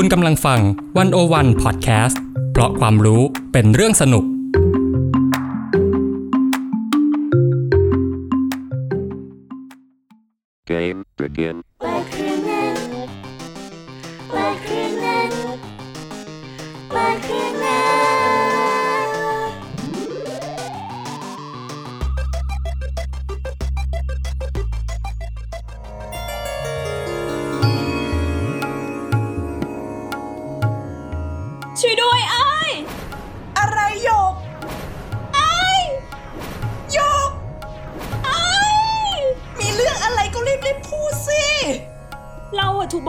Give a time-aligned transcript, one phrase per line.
[0.00, 0.60] คุณกำลังฟัง
[0.98, 2.20] วันโอวันพอดแคสต์
[2.52, 4.24] เพราะความรู้เป็นเรื่องสนุก
[10.70, 11.56] Game begin.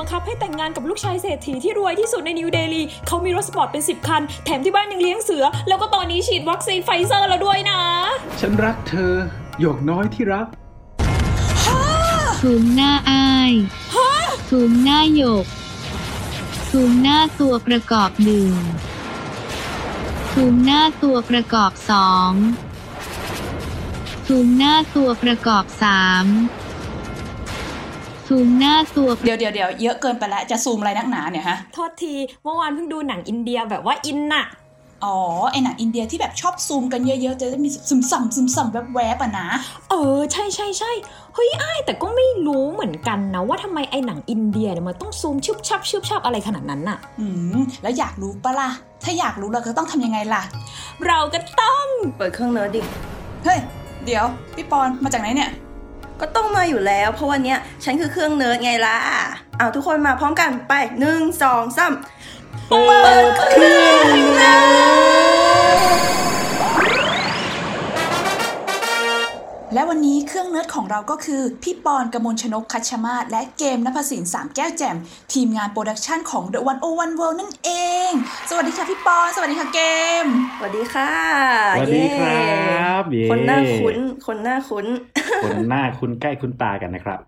[0.09, 7.81] คับให้แต่งงานกับลูกชายเศรษฐีที่รวยที่สุดในนิวเดลีเขามีรถสปอร์ตเป็น 10 คัน แถมที่บ้านยังเลี้ยงเสือ แล้วก็ตอนนี้ฉีดวัคซีนไฟเซอร์แล้วด้วยนะ
[8.39, 9.13] ฉันรักเธอ
[9.61, 10.47] หยกน้อยที่รัก
[12.41, 13.51] ซูมหน้าอ้าย
[14.49, 15.45] ซูมหน้าหยก
[16.69, 18.51] ซูมหน้าตัวประกอบหนึ่ง
[20.33, 22.31] ซูมหน้าตัวประกอบสอง
[24.27, 26.25] ซูมหน้าตัวประกอบสาม
[28.29, 32.13] ซูมหน้าตัวเดี๋ยวเดี๋ยวเดี๋ยวเยอะเกินไปแล้วจะซูมอะไรนักหนาเนี่ยฮะ โทษที
[32.43, 34.45] เมื่อวานเพิ่งดูหนังอินเดียแบบว่าอินน่ะ
[35.05, 35.17] อ๋อ
[35.51, 39.47] ไอหนังอินเดียที่แบบชอบซูมกันเยอะๆ จะได้มีซึมซัมซึมซัมแวบๆอะนะ
[39.89, 40.91] เออ ใช่ใช่ใช่
[41.35, 48.69] เฮ้ยไอ้ายแต่ก็ไม่รู้เหมือนกันนะ ว่าทำไมไอ้หนังอินเดียเนี่ยมันต้องซูมชุบชับชุบชับอะไรขนาดนั้นน่ะ อืม แล้วอยากรู้ปะล่ะ
[49.03, 50.41] ถ้าอยากรู้เราก็ต้องทำยังไงล่ะ
[51.07, 51.85] เราก็ต้อง
[52.17, 52.81] เปิดเครื่องเนิร์ดดิ
[53.45, 53.59] เฮ้ย
[54.05, 54.23] เดี๋ยว
[54.55, 55.49] พี่ปอนมาจากไหนเนี่ย
[56.21, 58.97] ก็ต้องมาอยู่แล้ว เพราะวันนี้ฉันคือเครื่องเนิร์ดไงล่ะ
[59.57, 61.93] เอาทุกคนมาพร้อมกันไปหนึ่งสองสาม
[62.67, 65.77] เปิดเครื่องเนิร์
[66.25, 66.28] ด
[69.73, 74.97] และวันนี้เครื่องเนิร์ดของเราก็คือ พี่ปอนกมลชนกคัชมาศและเกมนภสินสามแก้วแจ่ม
[75.33, 77.69] ทีมงาน production ของ The One O One World นั่นเอ
[78.09, 78.11] ง
[78.49, 79.81] สวัสดีค่ะพี่ปอน สวัสดีค่ะเก
[80.23, 80.25] ม
[80.57, 81.11] สวัสดีค่ะ
[81.77, 84.85] สวัสดีครับเย้คนหน้าคุ้น คนหน้าคุ้น
[85.43, 87.19] คนหน้าคุ้นใกล้คุ้นตากันนะครับ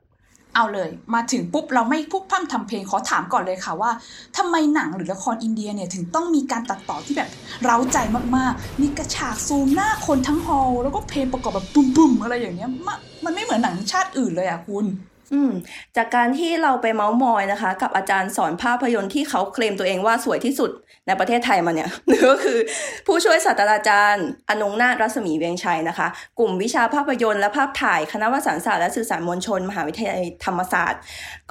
[0.55, 3.91] เอาเลย มาถึงปุ๊บเราไม่พุกพร่ำทำเพลงขอถามก่อนเลยค่ะว่า
[4.37, 7.29] ทำไมหนังหรือละครอินเดียเนี่ยถึงต้องมีการตัดต่อที่แบบ
[7.63, 7.97] เร้าใจ
[8.35, 14.85] มากๆ มีกระฉากซูมหน้าคนทั้งฮอลล์แล้วก็เพลงประกอบแบบบุ่มๆอะไรอย่างเงี้ยมะมันไม่เหมือนหนังชาติอื่นเลยอะคุณ
[15.33, 15.51] อืม
[15.97, 20.71] จากการที่เราไปเมาส์มอยนะคะ กับอาจารย์สอนภาพยนตร์ที่เขาเคลมตัวเองว่าสวยที่สุด
[21.07, 21.89] ในประเทศไทยมาเนี่ย
[22.27, 22.59] ก็คือ
[23.07, 26.07] ผู้ช่วยศาสตราจารย์อนงนาถรัศมีเวียงชัยนะคะ
[26.39, 31.01] กลุ่มวิชาภาพยนตร์และภาพถ่ายคณะวารสารศาสตร์และสื่อสารมวลชน มหาวิทยาลัยธรรมศาสตร์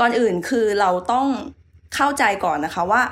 [0.01, 1.27] ก่อนอื่นคือเราต้อง
[1.95, 3.03] เข้าใจก่อนนะคะว่า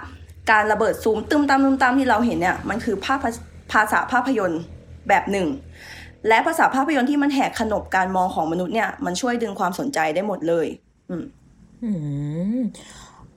[0.50, 3.18] การระเบิดซูมตึมตามตึมตามที่เราเห็นเนี่ยมันคือภาพ
[3.72, 4.62] ภาษาภาพยนตร์
[5.08, 5.46] แบบหนึ่ง
[6.28, 10.66] และภาษาภาพยนตร์ที่มันแหกขนบการมองของมนุษย์เนี่ยมันช่วยดึงความสนใจได้หมดเลย
[11.08, 11.24] อืม
[11.84, 11.90] อื
[12.58, 12.60] ม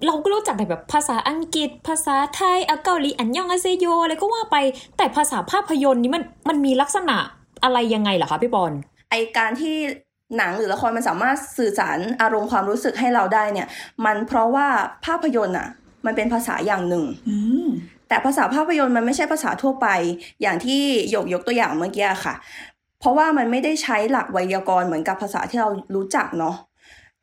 [0.05, 4.57] เราก็รู้จักแต่แบบภาษาอังกฤษ ภาษาไทยอาเกาหลีอันยองอาเซโยอะไรก็ว่าไป
[4.97, 7.17] แต่ภาษาภาพยนตร์นี้มันมันมีลักษณะ
[7.63, 8.71] อะไรยังไงเหรอคะพี่บอล
[9.09, 9.75] ไอการที่
[10.37, 13.67] หนังหรือละครมันสามารถสื่อสารอารมณ์ความรู้สึกให้เราได้เนี่ย
[14.05, 14.67] มันเพราะว่า
[15.05, 15.67] ภาพยนตร์อะ
[16.05, 17.67] มันเป็นภาษาอย่างหนึ่งอืม
[18.07, 19.87] แต่ภาษาภาพยนตร์มันไม่ใช่ภาษาทั่วไป
[20.41, 20.81] อย่างที่
[21.15, 22.35] ยกยกตัวอย่างเมื่อกี้ค่ะ
[23.01, 26.57] เพราะว่ามันไม่ได้ใช้หลักไวยากรณ์เหมือนกับภาษาที่เรารู้จักเนาะ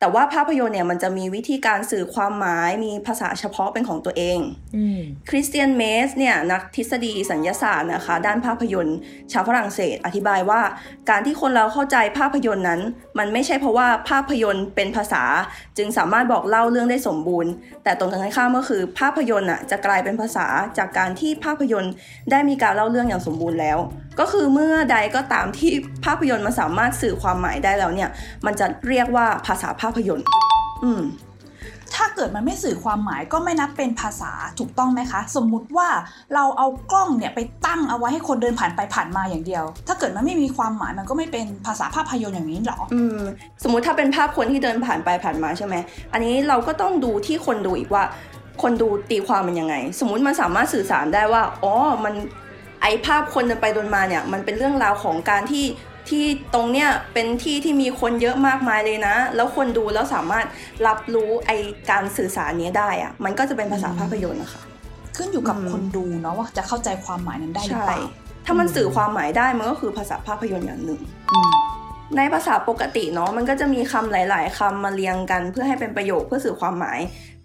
[0.01, 4.39] แต่ว่าภาพยนตร์เนี่ยมันจะมีวิธีการสื่อความหมายมีภาษาเฉพาะเป็นของตัวเอง
[4.75, 8.97] อืมคริสเตียนเมสเนี่ยนักทฤษฎีสัญญาศาสตร์นะคะ ด้านภาพยนตร์
[9.31, 10.61] ชาวฝรั่งเศสอธิบายว่า
[11.09, 12.81] การที่คนเราเข้าใจภาพยนตร์นั้น
[13.17, 15.23] มันไม่ใช่เพราะว่าภาพยนตร์เป็นภาษา
[15.77, 17.51] จึงสามารถบอกเล่าเรื่องได้สมบูรณ์
[17.83, 20.47] แต่ตรงกันข้ามก็คือ ภาพยนตร์อะจะกลายเป็นภาษา
[20.77, 21.93] จากการที่ภาพยนตร์
[22.31, 23.77] ได้มีการเล่าเรื่องอย่างสมบูรณ์แล้ว
[24.19, 25.71] ก็คือเมื่อใดก็ตามที่
[26.05, 28.09] ภาพยนตร์มันสามารถสื่อความหมายได้แล้วเนี่ย
[28.45, 30.27] มันจะเรียกว่าภาษาภาพยนตร์
[30.83, 31.03] อืม
[31.95, 35.87] ถ้าเกิดมันไม่สื่อความหมายก็ไม่นับเป็นภาษาถูกต้องไหมคะ สมมุติว่า
[36.33, 43.19] เราเอากล้องเนี่ยไปตั้งเอาไว้ให้คนเดินผ่านไปผ่านมาอย่างเดียว ถ้าเกิดมันไม่มีความหมายมันก็ไม่เป็นภาษาภาพยนตร์อย่างนี้หรออืม
[43.63, 45.75] สมมุติถ้าเป็นภาพคนที่เดินผ่านไปผ่านมาใช่ไหม
[46.13, 48.03] อันนี้เราก็ต้องดูที่คนดูอีกว่า
[48.61, 51.73] คนดูตีความมันยังไง สมมุติมันสามารถสื่อสารได้ว่าอ๋อ
[52.03, 52.13] มัน
[52.81, 55.65] ไอภาพคนเดินไปเดินมาเนี่ยมันเป็นเรื่องราวของการที่
[56.09, 60.45] ที่ตรงเนี้ยเป็นที่ที่มีคนเยอะมากมายเลยนะ แล้วคนดูแล้วสามารถ
[60.87, 61.51] รับรู้ไอ
[61.89, 64.61] การสื่อสารเนี้ยได้อะมันก็จะเป็นภาษาภาพยนตร์นะคะ
[65.17, 68.01] ขึ้นอยู่กับอืมคนดูเนาะว่าจะเข้าใจความหมายนั้นได้หรือใช่เปล่า
[68.45, 71.01] ถ้ามันสื่อความหมายได้มันก็คือภาษาภาพยนตร์อย่างหนึ่ง
[72.17, 76.99] ในภาษาปกติเนาะมันก็จะมีคำหลาย ๆคำมาเรียงกันเพื่อให้เป็นประโยคเพื่อสื่อความหมาย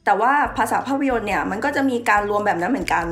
[0.04, 3.06] แต่ว่าภาษาภาพยนตร์เนี่ยมันก็จะมีการรวมแบบนั้นเหมือนกัน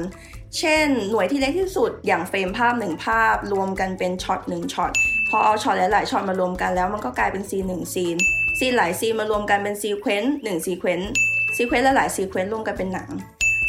[0.58, 4.93] เช่น หน่วยที่เล็กที่สุดอย่างเฟรมภาพหนึ่งภาพ รวมกันเป็นช็อตหนึ่งช็อต
[5.31, 8.16] พอเอาช็อตหลายๆช็อตมารวมกันแล้วมันก็กลายเป็นซีนหนึ่งซีน
[8.58, 13.08] ซีนหลายซีนมารวมกันเป็น sequence หนึ่ง sequence sequence หลายๆ sequence รวมกันเป็นหนัง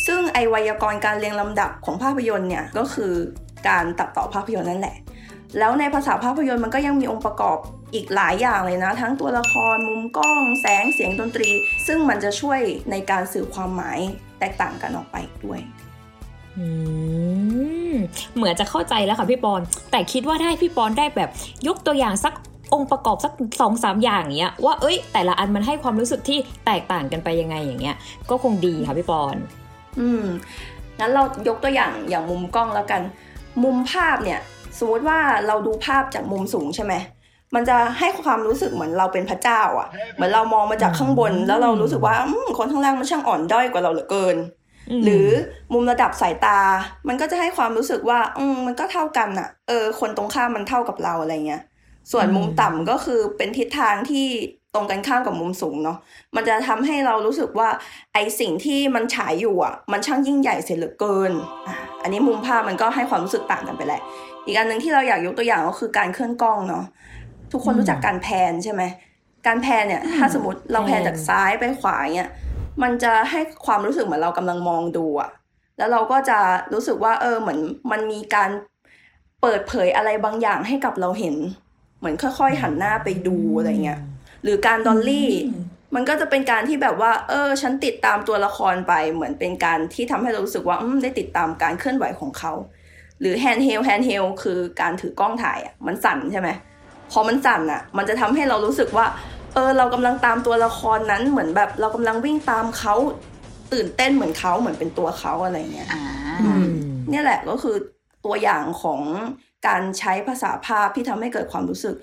[0.07, 3.13] ซึ่งไอไวยากรณ์การเรียงลำดับของภาพยนตร์เนี่ยก็คือ
[3.67, 4.95] การตัดต่อภาพยนตร์นั่นแหละ
[5.59, 7.57] แล้วในภาษาภาพยนตร์มันก็ยังมีองค์ประกอบ
[7.93, 11.49] อีกหลายอย่างเลยนะ ทั้งตัวละครมุมกล้อง แสงเสียงดนตรี
[11.87, 12.59] ซึ่งมันจะช่วย
[12.91, 13.99] ในการสื่อความหมาย
[14.39, 15.59] แตกต่างกันออกไปด้วย
[18.35, 19.61] เหมือนจะเข้าใจแล้วค่ะพี่ปอน
[19.91, 21.29] แต่คิดว่าได้พี่ปอนได้แบบ
[21.67, 22.33] ยกตัวอย่างสัก
[22.73, 27.95] องค์ประกอบสักสองสามอย่างเงี้ยว่าเอ้ย แต่ละอันมันให้ความรู้สึกที่แตกต่างกันไปยังไงอย่างเงี้ย
[28.29, 29.35] ก็คงดีค่ะพี่ปอน
[29.99, 30.23] อืม
[30.99, 33.01] งั้นเรายกตัวอย่างอย่างมุมกล้องแล้วกัน
[33.63, 34.39] มุมภาพเนี่ย
[34.77, 36.93] สมมติว่าเราดูภาพจากมุมสูงใช่ไหม
[37.55, 42.15] มันจะให้ความรู้สึกเหมือนเราเป็นพระเจ้าอะ่ะ เหมือนเรามองมาจากข้างบน แล้วเรารู้สึกว่า
[42.57, 44.35] คนข้างล่างมันช่างอ่อนด้อยกว่าเราเหลือเกิน
[45.03, 45.27] หรือ
[45.73, 46.59] มุมระดับสายตา
[47.07, 51.61] มันก็จะให้ความรู้สึกว่า อืมมันก็เท่ากันอะเออ คนตรงข้ามมันเท่ากับเราอะไรเงี้ย
[52.11, 54.27] ส่วนมุมต่ำก็คือเป็นทิศทางที่
[54.73, 55.97] ตรงกันข้ามกับมุมสูงเนาะ
[56.35, 57.69] มันจะทำให้เรารู้สึกว่า
[58.13, 61.31] ไอสิ่งที่มันฉายอยู่อะ มันช่างยิ่งใหญ่เสียเหลือเกิน
[61.67, 64.01] อะอันนี้มุมภาพมันก็ให้ความรู้สึกต่างกันไปแหละ
[64.45, 66.85] อีกอันหนึ่งที่เราอยากยกตัวอย่างก็คือการเคลื่อนกล้องเนาะ
[67.51, 68.83] ทุกคนรู้จักการแพนใช่ไหม
[69.47, 72.29] การแพนเนี่ย ถ้าสมมติเราแพนจากซ้ายไปขวาเนี่ย
[72.81, 75.29] มันจะให้ความรู้สึกเหมือนเรากำลังมองดูอะ
[75.77, 76.39] แล้วเราก็จะ
[76.73, 77.59] รู้สึกว่าเออเหมือน
[77.91, 78.49] มันมีการ
[79.41, 81.35] เปิดเผยอะไรบางอย่างให้กับเราเห็น
[81.99, 83.99] เหมือนค่อยๆหันหน้าไปดูอะไรเงี้ย
[84.43, 85.31] หรือการดอลลี่
[85.95, 92.53] มันก็จะเป็นการที่แบบว่า เออ ฉันติดตามตัวละครไปเหมือนเป็นการที่ทำให้เรารู้สึกว่าอืมได้ติดตามการเคลื่อนไหวของเขา
[93.19, 96.49] หรือ handheld handheld คือการถือกล้องถ่ายอะมันสั่นใช่ไหม
[97.11, 99.05] พอมันสั่นอะ มันจะทำให้เรารู้สึกว่า
[99.53, 102.95] เออเรากำลังตามตัวละครนั้นเหมือนแบบ เรากำลังวิ่งตามเขา
[103.73, 106.03] ตื่นเต้นเหมือนเขาเหมือนเป็นตัวเขาอะไรเงี้ยอ่า
[106.43, 106.67] อืม
[107.09, 107.75] เนี่ยแหละก็คือ
[108.25, 109.01] ตัวอย่างของ
[109.67, 111.95] การใช้ภาษาภาพที่ทำให้เกิดความรู้สึก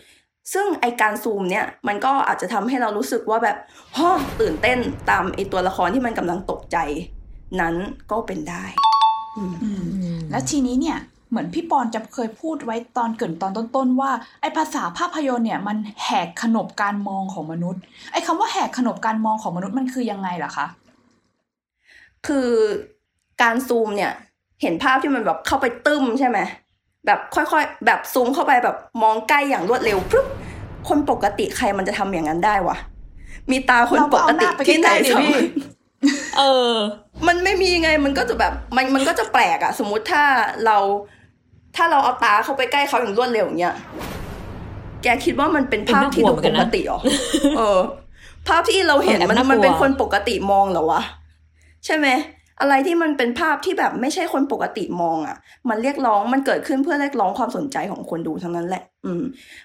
[0.52, 3.56] ซึ่งไอการซูมเนี่ยมันก็อาจจะทำให้เรารู้สึกว่าแบบ
[3.96, 4.10] ฮ่อ
[4.40, 4.78] ตื่นเต้น
[5.10, 6.76] ตามไอตัวละครที่มันกำลังตกใจ
[7.60, 7.74] นั้น
[8.10, 8.64] ก็เป็นได้
[9.36, 9.82] อืมอืม
[10.30, 10.98] แล้วทีนี้เนี่ย
[11.30, 14.10] เหมือนพี่ปอนจะเคยพูดไว้ตอนเกรินตอนต้นๆว่า
[14.40, 17.80] ไอภาษาภาพยนตร์เนี่ยมันแหกขนบการมองของมนุษย์
[18.12, 20.66] ไอคำว่าแหกขนบการมองของมนุษย์มันคือยังไงล่ะคะ
[22.26, 22.48] คือ
[23.42, 24.12] การซูมเนี่ย
[24.62, 26.38] เห็นภาพที่มันแบบเข้าไปตึ้มใช่ไหม
[27.06, 30.26] แบบค่อยๆ แบบซูมเข้าไปแบบมองใกล้อย่างรวดเร็วปุ๊บ
[30.88, 32.76] คนปกติใครมันจะทำอย่างนั้นได้วะ
[33.50, 35.44] มีตาคนเราปก็กเอาหติน้าไปที่ไหนใกล้ๆดิสาพี่มารถ
[36.38, 36.42] เอ
[36.72, 36.74] อ
[37.26, 40.24] มันไม่มีไงมันก็จะแบบมันมันก็จะแปลกอะสมมุติถ้า
[40.66, 40.76] เรา
[41.76, 43.74] ถ้าเราเอาตาเข้าไปใกล้เขาอย่างรวดเร็วอย่างเงี้ย
[45.02, 47.00] แกคิดว่ามันเป็นภาพที่ดูปกติเหรอ
[47.58, 47.80] เออ
[48.48, 51.02] ภาพที่เราเห็นเออแอบมันน่ากลัวมันเป็นคนปกติมองเหรอวะ
[51.86, 52.08] ใช่ไหม
[52.60, 55.36] อะไรที่มันเป็นภาพที่แบบไม่ใช่คนปกติมองอะ
[55.68, 59.22] มันเรียกร้องมันเกิดขึ้นเพื่อเรียกร้องความสนใจของคนดูทั้งนั้นแหละ อืม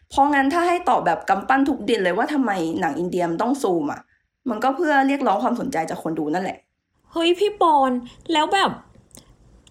[0.10, 4.02] เพราะงั้นถ้าให้ตอบแบบกำปั้นทุบดินเลยว่าทำไมหนังอินเดียมันต้องซูมอะ
[4.50, 6.57] มันก็เพื่อเรียกร้องความสนใจจากคนดูนั่นแหละ
[7.12, 7.92] เฮ้ยพี่ปอน
[8.34, 8.72] แล้วแบบ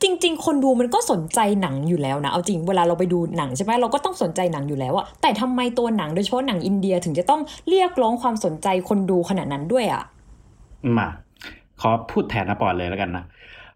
[0.05, 10.03] จริง ๆ คนดูมันก็สนใจหนังอยู่แล้วนะ เอาจริงเวลาเราไปดูหนังใช่ไหมเราก็ต้องสนใจหนังอยู่แล้วอะแต่ทำไมตัวหนังโดยเฉพาะหนังอินเดียถึงจะต้องเรียกร้องความสนใจคนดูขนาดนั้นด้วยอะ
[10.99, 11.09] มา
[11.81, 13.25] ขอพูดแทนนะปอนเลยแล้วกันนะ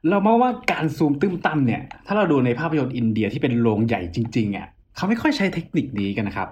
[0.09, 4.67] เรามองว่าการซูมตื้มตั้มเนี่ย ถ้าเราดูในภาพยนตร์อินเดียที่เป็นโรงใหญ่จริงๆอะ
[4.97, 6.49] เขาไม่ค่อยใช้เทคนิคนี้กันนะครับ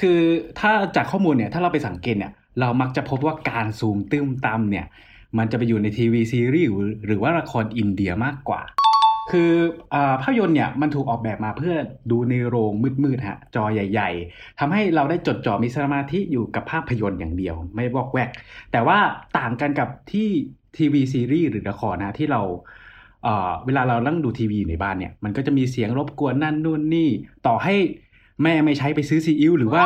[0.00, 0.18] คือ
[0.60, 4.86] ถ้าจากข้อมูลเนี่ยถ้าเราไปสังเกตเนี่ย เรามักจะพบว่าการซูมตื้มตั้มเนี่ย
[5.38, 6.68] มันจะไปอยู่ในทีวีซีรีส์
[7.06, 8.62] หรือว่าละครอินเดียมากกว่า
[9.30, 9.50] คือ
[10.22, 11.74] ภาพยนตร์เนี่ยมันถูกออกแบบมาเพื่อ
[12.10, 12.72] ดูในโรง
[13.04, 18.30] มืดๆฮะจอใหญ่ ๆทำให้เราได้จดจ่อมีสมาธิอยู่กับภาพยนตร์อย่างเดียว ไม่วอกแวก
[18.72, 18.98] แต่ว่า
[19.38, 20.28] ต่างกันกับที่
[20.76, 22.40] ทีวีซีรีส์หรือละครนะที่เรา
[23.24, 27.08] เอ่อเวลาเรานั่งดูทีวีในบ้านเนี่ยมันก็จะมีเสียงรบกวนนั่นนู่นนี่
[27.46, 27.74] ต่อให้
[28.42, 29.82] แม่ไม่ใช้ไปซื้อซีอิ๊วหรือว่า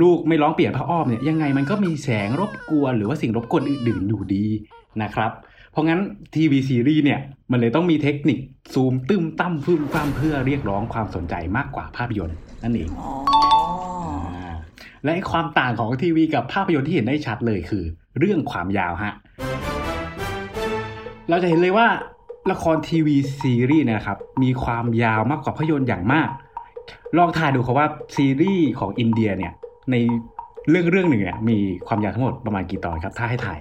[0.00, 4.46] ลูกไม่ร้องเปลี่ยนผ้าอ้อมเนี่ยยังไงมันก็มีแสงรบกวนหรือว่าสิ่งรบกวนอื่นๆอยู่ดี
[5.02, 5.32] นะครับ
[5.72, 6.00] เพราะงั้น
[6.34, 8.38] ทีวีซีรีส์เนี่ยมันเลยต้องมีเทคนิค
[8.74, 13.10] ซูมตึ้มตั้มฟึ่มฟ้ามเพื่อเรียกร้องความสนใจมากกว่าภาพยนตร์นั่นเองอ๋อ
[14.34, 14.54] อ่า
[15.02, 17.84] และไอ้ความต่างของทีวีกับภาพยนตร์ที่เห็นได้ชัดเลยคือ
[18.18, 19.14] เรื่องความยาวฮะ
[21.28, 21.86] เราจะเห็นเลยว่า
[22.50, 26.28] ละครทีวีซีรีส์เนยนะครับมีความยาวมากกว่าภาพยนตร์อย่างมาก
[27.18, 29.52] ลองทายดูครับว่าซีรีส์ของอินเดียเนี่ย
[29.90, 29.96] ใน
[30.70, 33.58] เรื่องเรื่องหนึ่งเนี่ยมีความยาวทั้งหมดประมาณกี่ตอนครับถ้าให้ถ่าย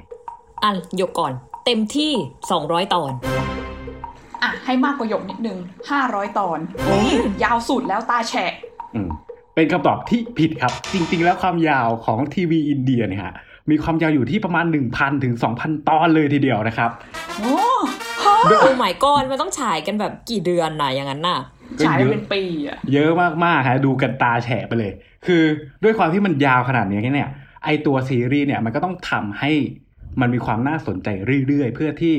[0.63, 1.33] อะยกก่อน
[1.71, 2.13] เต็มที่
[2.53, 3.11] 200 ตอน
[4.43, 5.57] อะ ให้มากกว่าหยกนิดนึง
[5.89, 6.57] ห้าร้อยตอน
[6.89, 8.53] นี่ยาวสุดแล้วตาแฉะ
[8.95, 9.09] อืม
[9.55, 13.33] เป็นคำตอบที่ผิดครับ จริง ๆ แล้วความยาวของทีวีอินเดียเนี่ยฮะ
[13.69, 16.89] มีความยาวอยู่ที่ประมาณ 1,000 ถึง 2,000 ตอนเลยทีเดียวนะครับ
[17.37, 17.57] โอ้
[18.61, 21.39] โอ้หมายก้อนมันต้องฉายกันแบบกี่เดือนน่ะอย่างนั้นน่ะ
[21.85, 23.09] ฉายไปเป็นปีอะเยอะ
[23.43, 24.91] มากๆฮะดูกันตาแฉะไปเลย
[25.25, 25.43] คือ
[25.83, 27.29] ด้วยความที่มันยาวขนาดนี้เนี่ย
[27.65, 29.51] ไอตัวซีรีส์เนี่ยมันก็ต้องทำให้
[30.21, 31.07] มันมีความน่าสนใจ
[31.47, 32.15] เรื่อยๆ เพื่อที่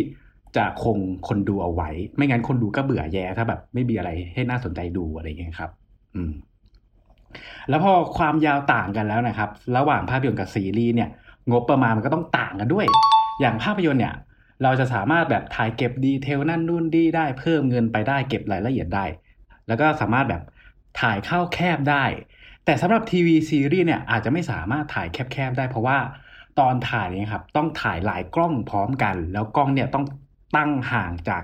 [0.57, 5.71] จะคงคนดูเอาไว้ ไม่งั้นคนดูก็เบื่อแย่ถ้าแบบ ไม่มีอะไรให้น่าสนใจดูอะไรอย่างเงี้ยครับ
[6.15, 6.33] อืม
[7.69, 11.09] แล้วพอความยาวต่างกันแล้วนะครับ ระหว่างภาพยนตร์กับซีรีส์เนี่ย
[11.51, 12.87] งบประมาณมันก็ต้องต่างกันด้วย
[13.41, 14.15] อย่างภาพยนตร์เนี่ย
[14.63, 19.05] เราจะสามารถแบบถ่ายเก็บ detail นั่นนู่นนี่ได้เพิ่มเงินไปได้เก็บรายละเอียดได้
[19.69, 20.43] แล้วก็สามารถแบบ
[21.01, 22.05] ถ่ายเข้าแคบได้
[22.65, 25.99] แต่สำหรับทีวีซีรีส์เนี่ยอาจจะไม่สามารถถ่ายแคบๆได้เพราะว่า
[26.59, 30.05] ตอนถ่ายเนี่ยครับต้องถ่ายหลายกล้องพร้อมกัน แล้วกล้องเนี่ยต้อง
[30.57, 31.43] ตั้งห่างจาก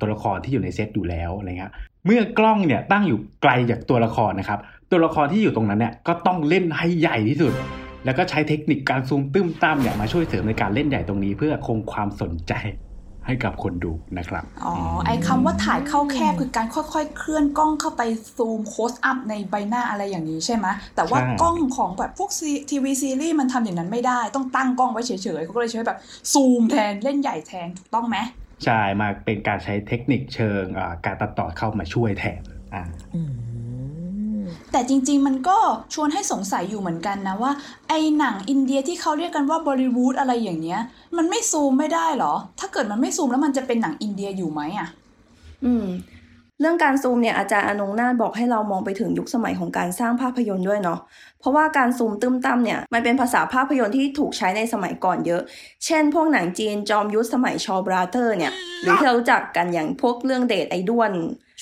[0.00, 1.72] ตัวละครที่อยู่ในเซตอยู่แล้วอะไรเงี้ย
[2.06, 7.52] เมื่อกล้องเนี่ยตั้งอยู่ไกลจากตัวละครนะครับ ตัวละครที่อยู่ตรงนั้นเนี่ยก็ต้องเล่นให้ใหญ่ที่สุด
[8.04, 12.52] แล้วก็ใช้เทคนิคการซูมตื้มตั้มเนี่ยมาช่วยเสริมในการเล่นใหญ่ตรงนี้ เพื่อคงความสนใจ
[13.26, 14.74] ให้กับคนดูนะครับ อ๋อ
[15.06, 18.02] ไอ้คำว่าถ่ายเข้าแคบคือการค่อยๆ เคลื่อนกล้องเข้าไป
[18.36, 20.66] ซูมโคสอัพในใบหน้าอะไรอย่างนี้ใช่ไหม
[20.96, 22.30] แต่ว่าใช่กล้องของแบบพวก
[22.70, 25.98] ทีวีซีรีส์มันทำอย่างนั้นไม่ได้ ต้องตั้งกล้องไว้เฉยๆเขาก็เลยใช้แบบ
[26.32, 28.16] ซูมแทนเล่นใหญ่แทนถูกต้องไหม
[28.64, 32.40] ใช่ มาเป็นการใช้เทคนิคเชิงอ่าการตัดต่อเข้ามาช่วยแทน
[32.74, 32.82] อ่า
[33.14, 33.32] อืม
[34.72, 35.58] แต่จริง ๆ มันก็
[35.94, 37.52] ชวนให้สงสัยอยู่เหมือนกันนะว่า
[37.88, 40.80] ไอหนังอินเดียที่เขาเรียกกันว่าบอลิวูดอะไรอย่างเงี้ย
[41.16, 44.88] มันไม่ซูมไม่ได้เหรอ ถ้าเกิดมันไม่ซูมแล้วมันจะเป็นหนังอินเดียอยู่ไหมอะ
[45.64, 45.86] อืม
[46.60, 51.00] เรื่องการซูมเนี่ยอาจารย์อนงนาถบอกให้เรามองไปถึงยุคสมัยของการสร้างภาพยนตร์ด้วยเนาะ
[51.40, 55.42] เพราะว่าการซูมตึ้มตั้มเนี่ยมันเป็นภาษาภาพยนตร์ที่ถูกใช้ในสมัยก่อนเยอะ
[55.84, 61.10] เช่น พวกหนังจีนจอมยุทธสมัย Shaw Brothers เนี่ย หรือที่เรารู้จักกันอย่างพวกเรื่องเดชไอ้ด้วน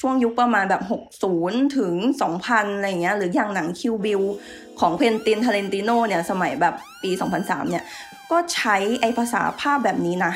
[0.00, 0.82] ช่วงยุคประมาณแบบ
[1.30, 1.94] 60 ถึง
[2.34, 4.20] 2000 อะไรเงี้ยหรืออย่างหนัง Kill Bill
[4.80, 7.10] ของ Quentin Tarantino เนี่ยสมัยแบบปี
[7.40, 7.84] 2003 เนี่ย
[8.30, 10.32] ก็ใช้ไอภาษาภาพแบบนี้นะ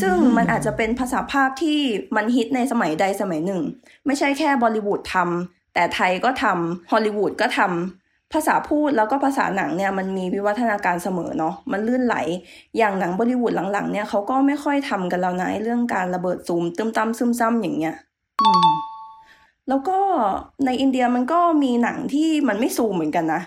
[0.00, 1.78] ซึ่งมันอาจจะเป็นภาษาภาพที่
[2.16, 3.60] มันฮิตในสมัยใดสมัยหนึ่ง
[4.06, 12.16] ไม่ใช่แค่บอลิวูดทำแต่ไทยก็ทำฮอลลีวูดก็ทำภาษาพูดแล้วก็ภาษาหนังเนี่ยมันมีวิวัฒนาการเสมอเนาะมันลื่นไหล
[12.78, 17.96] อย่างหนังบอลิวูดหลังๆเนี่ยเขาก็ไม่ค่อยทำกันแล้วนะเรื่องการระเบิดซูมตึมตั้มซึมซ้ำอย่างเงี้ย
[19.68, 19.98] แล้วก็
[20.66, 23.42] ในอินเดียมันก็มีหนังที่มันไม่ซูมเหมือนกันนะ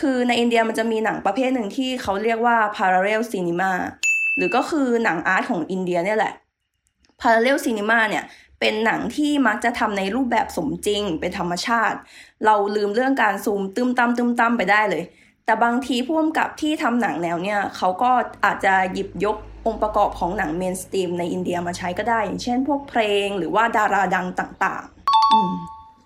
[0.00, 3.72] คือในอินเดียมันจะมีหนังประเภทหนึ่งที่เขาเรียกว่า parallel cinema
[4.36, 6.32] หรือก็คือหนังอาร์ตของอินเดียเนี่ยแหละ
[7.20, 8.24] parallel cinema เนี่ย
[8.60, 11.98] เป็นหนังที่มักจะทำในรูปแบบสมจริง เป็นธรรมชาติ
[12.44, 15.02] เราลืมเรื่องการซูมตึมตั้มตึมตั้มไปได้เลย
[15.44, 18.10] แต่บางทีผู้กำกับที่ทำหนังแนวเนี่ยเขาก็
[18.44, 25.52] อาจจะหยิบยก องค์ประกอบของหนัง mainstream ในอินเดียมาใช้ก็ได้ อย่างเช่นพวกเพลงหรือว่าดาราดังต่างๆ อืม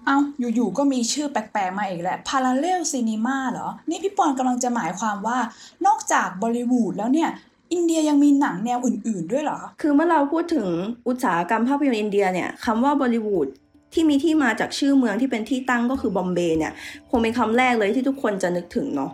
[0.06, 0.18] เอ้า
[0.54, 5.38] อยู่ๆก็มีชื่อแปลกๆมาอีกแล้ว Parallel Cinema เหรอ นี่พี่ปอนกำลังจะหมายความว่า
[5.86, 7.30] นอกจากบอลิวูดแล้วเนี่ย
[7.72, 10.68] อินเดียยังมีหนังแนวอื่นๆด้วยเหรอ คือเมื่อเราพูดถึง
[11.08, 13.48] อุตสาหกรรมภาพยนตร์อินเดียเนี่ยคำว่าบอลิวูด
[13.94, 16.72] ที่มีที่มาจากชื่อเมืองที่เป็นที่ตั้งก็คือบอมเบย์เนี่ย
[17.10, 19.10] คงเป็นคำแรกเลยที่ทุกคนจะนึกถึงเนาะ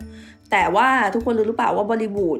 [0.50, 2.38] แต่ว่าทุกคนรู้หรือเปล่าว่าบอลิวูด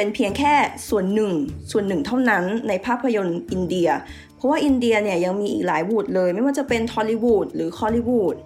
[0.00, 0.54] เป็นเพียงแค่
[0.88, 1.32] ส่วนหนึ่ง
[1.70, 3.88] ส่วนหนึ่งเท่านั้นในภาพยนตร์อินเดีย
[4.36, 8.36] เพราะว่าอินเดียเนี่ยยังมีอีกหลายวูดเลย ไม่ว่าจะเป็นทอลลีวูดหรือคอลลีวูด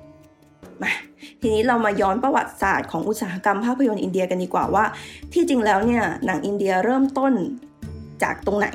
[0.82, 0.92] มา
[1.40, 4.84] ทีนี้เรามาย้อนประวัติศาสตร์ของอุตสาหกรรมภาพยนตร์อินเดียกันดีกว่าว่า
[5.32, 7.32] ที่จริงแล้วเนี่ยหนังอินเดียเริ่มต้น
[8.22, 8.68] จากตรงไหน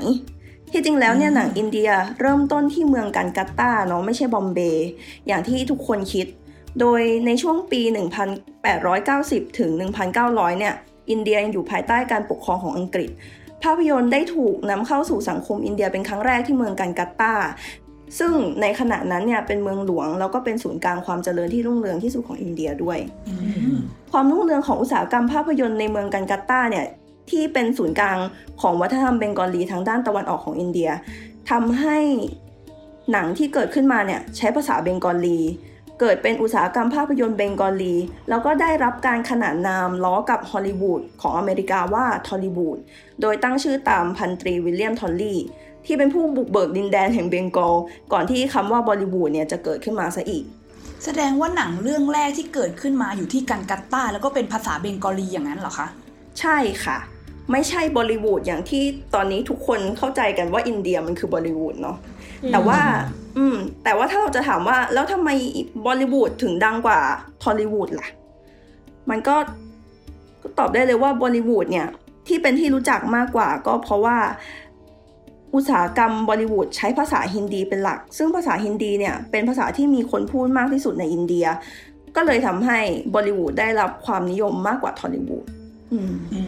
[0.72, 1.90] ที่จริงแล้วเนี่ยหนังอินเดีย
[2.22, 4.88] เริ่มต้นที่เมืองกัลกัตตาเนาะไม่ใช่บอมเบย์
[5.28, 6.28] อย่างที่ทุกคนคิด
[6.80, 7.82] โดยในช่วงปี
[8.70, 9.72] 1890 ถึง
[10.16, 10.76] 1900 เนี่ย
[11.12, 13.10] อินเดียยังอยู่ภายใต้การปกครองของอังกฤษ
[13.64, 17.34] ภาพยนตร์ได้ถูกนำเข้าสู่สังคมอินเดียเป็นครั้งแรกที่เมืองกันกัตตา
[18.20, 22.98] ซึ่งในขณะนั้นเนี่ยเป็นเมืองหลวง แล้วก็เป็นศูนย์กลางความเจริญที่รุ่งเรืองที่สุดของอินเดียด้วย
[23.30, 23.36] อื
[23.74, 23.78] ม
[24.12, 26.86] ความรุ่งเรืองของอุตสาหกรรมภาพยนตร์ในเมืองกันกัตตาเนี่ย
[27.30, 28.18] ที่เป็นศูนย์กลาง
[28.62, 30.90] ของวัฒนธรรมเบงกอลีทางด้านตะวันออกของอินเดีย
[31.50, 31.98] ทำให้
[33.12, 35.40] หนังที่เกิดขึ้นมาเนี่ยใช้ภาษาเบงกอลี
[36.00, 37.96] เกิดเป็นอุตสาหกรรมภาพยนตร์เบงกอลี
[38.30, 42.78] แล้วก็ได้รับการขนานนามล้อกับฮอลลีวูดของอเมริกาว่าทอลลีวูด
[43.22, 45.40] โดยตั้งชื่อตามพันตรีวิลเลียมทอลลี่
[45.86, 47.76] ที่เป็นผู้บุกเบิกดินแดนแห่งเบงกอล
[48.14, 50.44] ก่อนที่คำว่าบอลลีวูดเนี่ยจะเกิดขึ้นมาซะอีก
[51.04, 55.88] แสดงว่าหนังเรื่องแรกที่เกิดขึ้นมาอยู่ที่กัลกัตตาแล้วก็เป็นภาษาเบงกอลีอย่างนั้นเหรอคะ
[56.40, 56.98] ใช่ค่ะ
[57.52, 58.84] ไม่ใช่บอลิวูดอย่างที่
[59.16, 61.98] ตอนนี้ทุกคนเข้าใจกันว่าอินเดียมันคือบอลิวูดเนาะ
[62.52, 62.80] แต่ว่า
[63.38, 65.30] อืม แต่ว่าถ้าเราจะถามว่า แล้วทำไม
[65.86, 67.00] บอลิวูดถึงดังกว่า
[67.44, 68.08] ทอลลีวูดล่ะ
[69.10, 69.36] มันก็
[70.42, 71.88] ก็ตอบได้เลยว่าบอลิวูดเนี่ย
[72.28, 74.18] ที่เป็นที่รู้จักมากกว่า ก็เพราะว่า
[75.56, 81.46] อุตสาหกรรมบอลิวูดใช้ภาษาฮินดีเป็นหลัก ซึ่งภาษาฮินดีเนี่ย เป็นภาษาที่มีคนพูดมากที่สุดในอินเดีย
[82.16, 82.80] ก็เลยทำให้
[83.14, 85.46] บอลิวูดได้รับความนิยมมากกว่าทอลลีวูด
[85.92, 86.42] อืมอื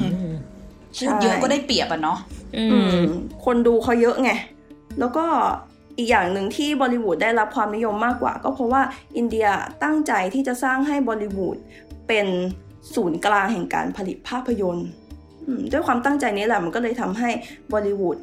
[0.00, 0.02] ม
[0.98, 2.18] พูดเยอะก็ได้เปรียบอะเนาะ
[2.56, 3.04] อืมอืม
[3.44, 4.30] คนดูเขาเยอะไง
[4.98, 5.24] แล้วก็
[5.98, 8.82] อีกอย่างหนึ่งที่บอลิวูดได้รับความนิยมมากกว่า ก็เพราะว่า
[9.16, 9.46] อินเดีย
[9.82, 11.56] ตั้งใจที่จะสร้างให้บอลิวูด
[12.08, 12.26] เป็น
[12.94, 14.88] ศูนย์กลางแห่งการผลิตภาพยนตร์
[15.46, 17.30] อืมด้วยความตั้งใจนี้แหละมันก็เลยทำให้
[17.72, 18.16] บอลิวูด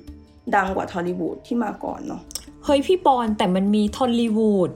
[0.56, 2.22] ดังกว่าทอลลีวูดที่มาก่อนเนาะ
[2.66, 4.72] เฮ้ยพี่ปอนแต่มันมีทอลลีวูด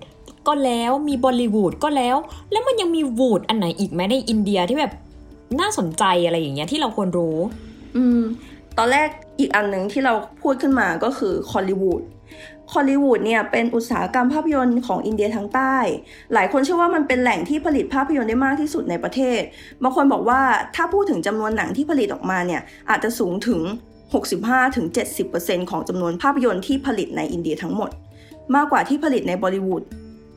[0.48, 2.16] ก็แล้วมีบอลลีวูดก็แล้ว
[2.52, 4.94] แล้วมันยังมีวูดอันไหนอีกไหมในอินเดียที่แบบ
[5.60, 7.38] น่าสนใจอะไรอย่างเงี้ยที่เราควรรู้
[7.96, 8.22] อืม
[8.78, 9.10] ตอนแรก
[9.40, 12.02] อีกอันหนึ่งที่เราพูดขึ้นมาก็คือคอลลีวูด
[12.74, 15.76] คอลลีวูดเนี่ยเป็นอุตสาหกรรมภาพยนตร์ของอินเดียทางใต้
[16.34, 19.42] หลายคนเชื่อว่ามันเป็นแหล่งที่ผลิตภาพยนตร์ได้มากที่สุดในประเทศ
[19.84, 20.42] บางคนบอกว่า
[20.76, 23.62] ถ้าพูดถึงจำนวนหนังที่ผลิตออกมาเนี่ยอาจจะสูงถึง
[24.46, 27.90] 65-70%ของจำนวนภาพยนตร์ที่ผลิตในอินเดียทั้งหมด
[28.56, 29.84] มากกว่าที่ผลิตในบอลิวูด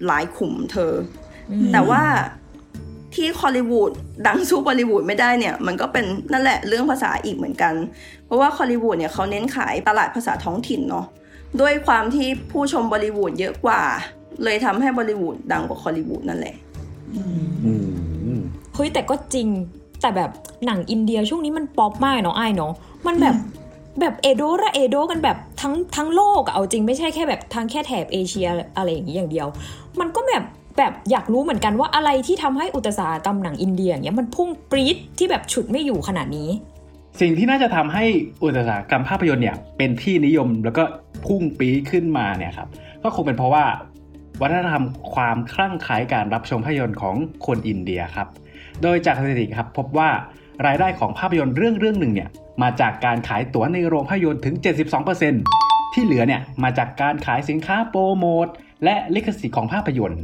[0.06, 0.92] หลายขุมเธอ
[1.50, 2.02] อืมแต่ว่า
[3.16, 3.90] ที่คอลลีวูด
[4.26, 7.74] ดังสู้บอลิวูดไม่ได้เนี่ย มันก็เป็นนั่นแหละเรื่องภาษาอีกเหมือนกัน
[8.26, 11.06] เพราะว่าคอลลีวูดเนี่ยเขาเน้นขายตลาดภาษาท้องถิ่นเนาะ
[11.60, 13.82] ด้วยความที่ผู้ชมบอลิวูดเยอะกว่า
[14.44, 16.54] เลยทำให้บอลิวูดดังกว่าคอลลีวูดนั่นแหละ
[17.64, 17.72] อื
[18.36, 18.40] ม
[18.74, 19.48] เฮ้ยแต่ก็จริง
[20.00, 20.30] แต่แบบ
[20.66, 22.72] หนังอินเดียช่วงนี้มันป๊อปมากเนาะไอ้ายเนาะ
[23.06, 23.36] มันแบบ
[24.00, 29.46] แบบเอโดระเอโดกันแบบทั้งทั้งโลกอะเอาจริงไม่ใช่แค่แบบทางแค่แถบเอเชียอะไรอย่างนี้อย่างเดียว
[30.00, 30.42] มันก็แบบ
[30.78, 36.48] แบบอยากรู้เหมือนกันว่าอะไรที่ทำให้อุตสาหกรรมหนังอินเดียเงี้ยมันพุ่งปรี๊ดที่แบบฉุดไม่อยู่ขนาดนี้
[37.20, 38.04] สิ่งที่น่าจะทำให้
[38.42, 40.84] อุตสาหกรรมภาพยนตร์เนี่ยเป็นที่นิยมแล้วก็
[41.26, 42.68] พุ่งปี๊ดขึ้นมาเนี่ยครับ
[43.02, 43.64] ก็คงเป็นเพราะว่า
[44.42, 47.16] วัฒนธรรมความคลั่งไคล้การรับชมภาพยนตร์ของ
[47.46, 48.28] คนอินเดียครับ
[48.82, 50.10] โดยจากสถิติครับพบว่า
[50.66, 52.28] รายได้ของภาพยนตร์เรื่องเรื่องหนึ่งเนี่ย
[52.62, 54.54] มาจากการขายตั๋วในโรงภาพยนตร์ถึง
[55.24, 58.46] 72%ที่เหลือเนี่ยมาจากการขายสินค้าโปรโมท
[58.84, 60.22] และลิขสิทธิ์ของภาพยนตร์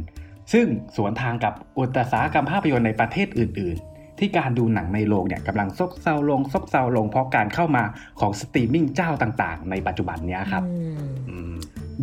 [0.53, 7.83] ซึ่งสวนทางกับอุตสาหกรรมภาพยนตร์ในประเทศอื่น ๆ ที่การดูหนังในโรงเนี่ยกำลังซบเซาลงซบเซาลงเพราะการเข้ามา
[8.19, 11.53] ของสตรีมมิ่งเจ้าต่าง ๆ ในปัจจุบันเนี้ยครับอืมอืม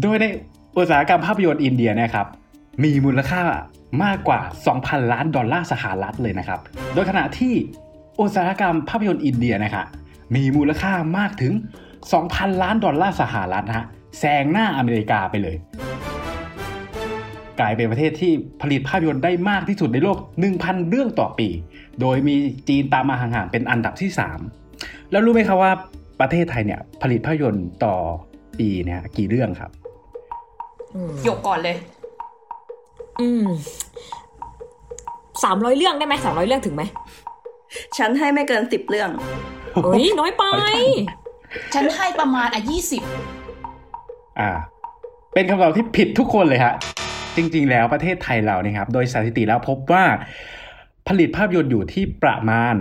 [0.00, 0.24] โดยใน
[0.78, 2.26] อุตสาหกรรมภาพยนตร์อินเดียเนี่ยครับ
[2.84, 3.42] มีมูลค่า
[4.04, 4.40] มากกว่า
[4.76, 6.60] 2,000 ล้านดอลลาร์สหรัฐเลยนะครับ
[6.94, 7.54] โดยขณะที่
[8.20, 9.86] อุตสาหกรรมภาพยนตร์อินเดียนะครับ
[10.34, 11.52] มีมูลค่ามากถึง
[12.08, 13.86] 2,000 ล้านดอลลาร์สหรัฐนะฮะ
[14.18, 15.56] แซงหน้าอเมริกาไปเลย
[17.60, 20.16] กลายเป็นประเทศที่ผลิตภาพยนตร์ได้มากที่สุดในโลก
[20.52, 21.48] 1,000 เรื่องต่อปี
[22.00, 22.34] โดยมี
[22.68, 24.10] จีนตามมาห่างๆเป็นอันดับที่
[24.60, 25.72] 3 แล้วรู้ไหมครับว่า
[26.20, 27.94] ประเทศไทยเนี่ยผลิตภาพยนตร์ต่อ
[28.58, 29.70] ปีเนี่ยกี่เรื่องครับ
[30.94, 31.76] อืมหยกก่อนเลย
[33.20, 33.46] อืม
[35.44, 36.82] สามร้อยเรื่องได้ไหมสามร้อยเรื่องถึงไหม
[37.98, 39.10] ฉันให้ไม่เกินสิบเรื่อง
[39.84, 40.44] เฮ้ยน้อยไป
[41.74, 43.02] ฉันให้ประมาณอะยี่สิบ
[44.40, 44.50] อ่า
[45.34, 46.74] เป็นคำตอบที่ผิดทุกคนเลยฮะ
[47.36, 50.04] จริง ๆ แล้วประเทศไทยเราเนี่ยครับ โดยสถิติแล้วพบว่า
[51.08, 52.74] ผลิตภาพยนตร์อยู่ที่ประมาณ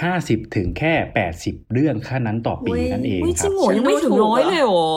[0.00, 0.92] 50 ถึงแค่
[1.34, 4.88] 80 เรื่องแค่นั้นต่อปีอุ๊ยนั่นเองอุ้ยคจริรับงเหรอยังไม่ถึงร้อยเลยเหรอ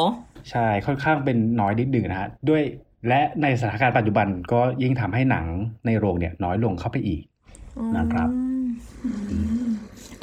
[0.49, 2.61] ใช่ค่อนข้างเป็นน้อยนิดหนึ่งนะฮะด้วย
[3.07, 5.45] และในสถานการณ์ปัจจุบันก็ยิ่งทำให้หนัง
[5.85, 7.21] ในโรงเนี่ยน้อยลงเข้าไปอีก
[7.97, 8.29] นะครับ
[9.54, 9.54] เ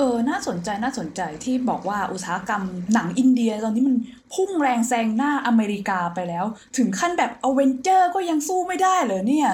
[0.03, 2.63] ออ น่าสนใจ น่าสนใจที่บอกว่าอุตสาหกรรม
[2.95, 3.97] หนังอินเดียตอนนี้มัน
[4.35, 6.45] พุ่งแรงแซงหน้าอเมริกาไปแล้ว
[6.77, 9.51] ถึงขั้นแบบอเวนเจอร์ก็ยังสู้ไม่ได้เลยเนี่ย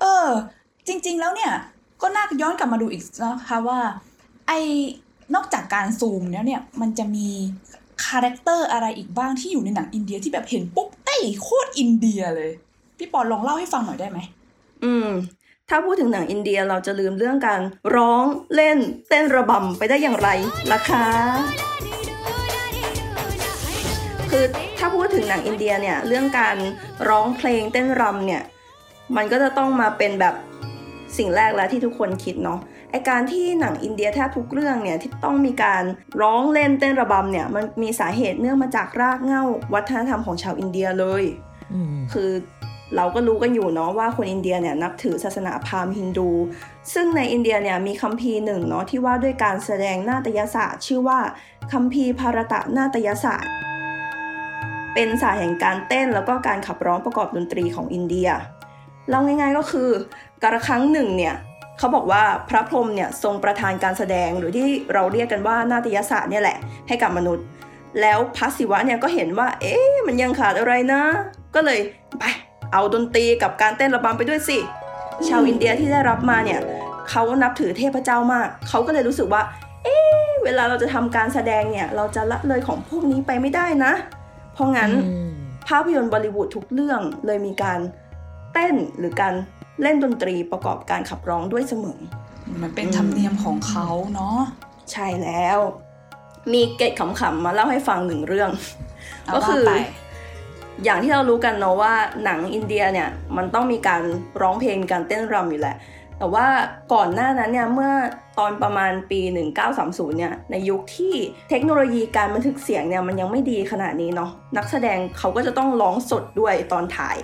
[0.00, 0.28] เออ
[0.86, 1.52] จริง ๆ แล้วเนี่ย
[2.02, 3.78] ก็น่าย้อนกลับมาดูอีกนะคะว่า
[4.46, 4.52] ไอ
[5.34, 7.28] นอกจากการซูมแล้วเนี่ย มันจะมี
[8.04, 12.50] character อะไรอีกบ้างที่อยู่ในหนังอินเดียที่แบบเห็นปุ๊บเอ้ยโคตรอินเดียเลย
[12.98, 14.18] พี่ปอนลองเล่าให้ฟังหน่อยได้ไหม
[14.84, 15.08] อืม
[15.72, 17.60] ถ้าพูดถึงหนังอินเดียเราจะลืมเรื่องการ
[17.96, 18.78] ร้องเล่น
[19.08, 20.28] เต้นระบำไปได้อย่างไร
[20.72, 21.06] ล่ะคะ
[24.30, 24.44] คือ
[24.78, 26.56] ถ้าพูดถึงหนังอินเดียเนี่ยเรื่องการ
[27.08, 28.42] ร้องเพลงเต้นรำเนี่ย
[29.16, 30.34] มันก็จะต้องมาเป็นแบบ
[31.18, 32.58] สิ่งแรกแล้วที่ทุกคนคิดเนาะ
[32.90, 35.82] ไอการที่หนังอินเดียแทบทุกเรื่องเนี่ยที่ต้องมีการ
[36.22, 39.42] ร้องเล่นเต้นระบำเนี่ยมันมีสาเหตุเนื่องมาจากรากเหง้า
[39.74, 41.24] วัฒนธรรมของชาวอินเดียเลย
[41.72, 42.30] อืมคือ
[42.96, 46.30] เราก็รู้กันอยู่เนาะว่าคนอินเดียเนี่ยนับถือศาสนาพราหมณ์ฮินดู
[46.94, 51.18] ซึ่งในอินเดียเนี่ยมีคัมภีร์หนึ่งเนาะที่ว่าด้วยการแสดงนาฏยศาสตร์ ชื่อว่า
[51.72, 53.52] คัมภีร์ภารตะนาฏยศาสตร์
[54.94, 58.28] เป็นศาสตร์แห่งการเต้นแล้วก็การขับร้องประกอบดนตรีของอินเดีย
[59.08, 59.90] เล่าง่ายๆก็คือ
[60.42, 61.34] การะครั้งหนึ่งเนี่ย
[61.78, 67.46] เขาบอกว่าพระพรหมเนี่ยทรงประทานการแสดงหรือที่เราเรียกกันว่านาฏยศาสตร์เนี่ยแหละให้กับมนุษย์
[68.00, 71.02] แล้วพระศิวะเนี่ยก็เห็นว่า เอ๊ะมันยังขาดอะไรนะ
[71.54, 71.80] ก็เลย
[72.18, 72.24] ไป
[72.72, 74.58] เอาดนตรีกับการเต้นระบำไปด้วยสิ
[75.28, 76.60] ชาวอินเดียที่ได้รับมาเนี่ย
[77.10, 79.42] เขานับถือเทพเจ้ามาก เขาก็เลยรู้สึกว่า
[79.84, 83.92] เอ๊ะเวลาเราจะทำการแสดงเนี่ย เราจะละเลยของพวกนี้ไปไม่ได้นะ
[84.54, 85.30] เพราะงั้นอืม
[85.68, 87.80] ภาพยนตร์บอลิวูดทุกเรื่องเลยมีการ
[88.52, 89.34] เต้นหรือการ
[89.82, 91.98] เล่นดนตรีประกอบการขับร้องด้วยเสมอ
[92.62, 94.38] มันเป็นธรรมเนียมของเขาเนาะ
[94.92, 95.58] ใช่แล้ว
[96.52, 98.50] มีเกร็ดขำๆมาเล่าให้ฟังหนึ่งเรื่อง
[99.24, 99.72] เอาก็คือว่าไป
[100.84, 104.02] อย่างที่เรารู้กันเนาะว่าหนังอินเดียเนี่ยมันต้องมีการ
[104.42, 105.76] ร้องเพลงมีการเต้นรำอยู่แหละ
[106.18, 106.46] แต่ว่า
[106.92, 107.92] ก่อนหน้านั้นเนี่ยเมื่อ
[108.38, 109.20] ตอนประมาณปี
[109.68, 111.14] 1930 เนี่ยในยุคที่
[111.50, 117.16] เทคโนโลยีการบันทึกเสียงเนี่ยมันยังไม่ดีขนาดนี้เนาะนักแสดงเขาก็จะต้องร้องสดด้วยตอนถ่าย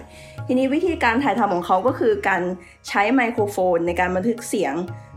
[0.46, 2.42] ทีนี้วิธีการถ่ายทำของเขาก็คือการ
[2.88, 4.74] ใช้ไมโครโฟนในการบันทึกเสียง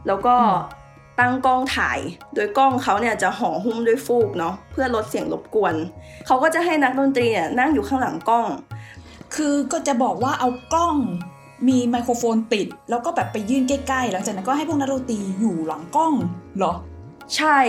[0.07, 0.35] แล้วก็
[1.19, 1.99] ตั้งกล้องถ่าย
[2.36, 5.75] โดยกล้องเขาเนี่ยจะห่อหุ้มด้วยฟูกเนาะเพื่อลดเสียงรบกวน
[6.25, 8.47] เขาก็จะให้นักดนตรีเนี่ยนั่งอยู่ข้างหลังกล้อง
[9.36, 10.95] คือก็จะบอกว่าเอากล้อง
[11.67, 16.13] มีไมโครโฟนติด แล้วก็แบบไปยื่นใกล้ๆ หลังจากนั้นก็ให้พวกนักดนตรีอยู่หลังกล้อง
[16.58, 16.73] เหรอ
[17.36, 17.60] ใช่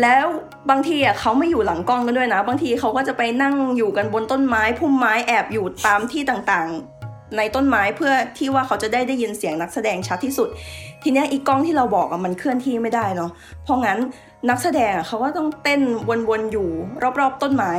[0.00, 0.26] แล้ว
[0.70, 6.99] บางทีอะเขาไม่อยู่หลังกล้องกันด้วยนะ บางทีเขาก็จะไปนั่งอยู่กันบนต้นไม้พุ่มไม้แอบอยู่ตามที่ต่างๆ
[7.36, 10.48] ในต้นไม้เพื่อที่ว่าเขาจะได้ได้ยินเสียงนักแสดงชัดที่สุด
[11.02, 13.30] ทีเนี้ยอีกกล้องที่เราบอกอะมันเคลื่อนที่ไม่ได้เนาะ
[13.64, 13.98] เพราะงั้น
[14.50, 15.80] นักแสดงอะเขาก็ต้องเต้น
[16.28, 16.68] วนๆอยู่
[17.20, 17.72] รอบๆ ต้นไม้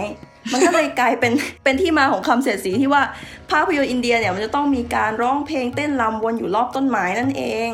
[0.54, 1.34] มันก็เลยกลายเป็น
[1.64, 3.04] เป็นที่มาของคำเสียดสีที่ว่า
[3.50, 7.70] ภาพยนตร์อินเดียเนี่ยมันจะต้องมีการร้องเพลงเต้นรำวนอยู่รอบต้นไม้นั่นเอง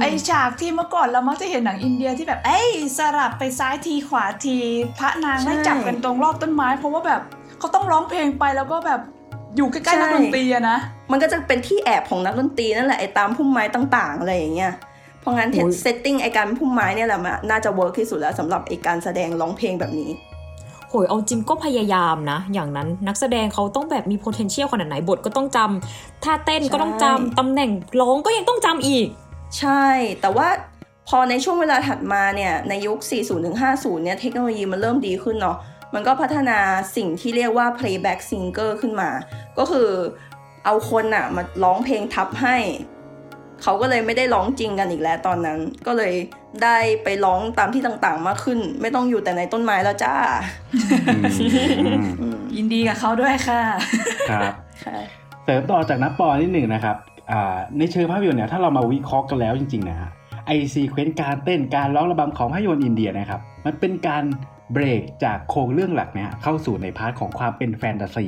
[0.00, 2.68] ไอฉากที่เมื่อก่อนเรามักจะเห็นหนังอินเดียที่แบบเอ้ย
[2.98, 4.56] สลับไปซ้ายทีขวาที
[4.98, 7.22] พระนางใช่ได้จับกันตรงรอบต้นไม้ เพราะว่าแบบ
[7.58, 9.00] เขาต้องร้องเพลงไปแล้วก็แบบ
[9.56, 10.78] อยู่ใกล้ใช่ๆนักดนตรีอะนะ
[11.10, 14.72] มันก็จะเป็นที่แอบของนักดนตรีนั่นแหละไอ้ตามพุ่มไม้ต่างๆอะไรอย่างเงี้ย
[15.20, 20.10] เพราะงั้นโอ้ย setting ไอ้การพุ่มไม้เนี่ยแหละมันน่าจะ work ที่สุดแล้วสำหรับไอ้การแสดงร้องเพลงแบบนี้
[20.88, 29.06] โหยเอาจริงก็พยายามนะ อย่างนั้นนักแสดงเขาต้องแบบมี potential ขนาดไหนบทก็ต้องจำท่าเต้นก็ต้องจำใช่ตำแหน่งร้องก็ยังต้องจำอีก
[29.58, 29.84] ใช่
[30.20, 30.48] แต่ว่า
[31.08, 32.98] พอในช่วงเวลาถัดมาเนี่ยในยุค
[33.46, 35.56] 40-50 เนี่ยเทคโนโลยีมันเริ่มดีขึ้นเนาะ
[35.94, 36.58] มันก็พัฒนา
[36.96, 39.10] สิ่งที่เรียกว่า playback singer ขึ้นมา
[39.58, 39.88] ก็คือ
[40.64, 42.56] เอาคนอะมาร้องเพลงทับให้
[43.62, 46.14] เขาก็เลยไม่ได้ร้องจริงกันอีกแล้วตอนนั้น ก็เลย
[46.62, 50.14] ได้ไปร้องตามที่ต่างๆมากขึ้น ไม่ต้องอยู่แต่ในต้นไม้แล้วจ้า
[51.08, 51.24] อืม
[52.20, 53.62] อืมยินดีกับเขาด้วยค่ะ
[54.30, 54.96] ครับใช่
[55.44, 56.96] เสริมต่อจากพี่ปอนนิดหนึ่งนะครับ
[57.32, 60.10] อ่าในเชิงภาพยนตร์เนี่ยถ้าเรามาวิเคราะห์กันแล้วจริงๆนะฮะ
[60.46, 64.24] ไอ sequence การเต้นการร้องระบำของภาพยนตร์อินเดียนะครับ มันเป็นการ
[64.72, 68.26] เบรกจากโครงเรื่องหลักเนี่ยเข้าสู่ใน part ของความเป็นแฟนตาซี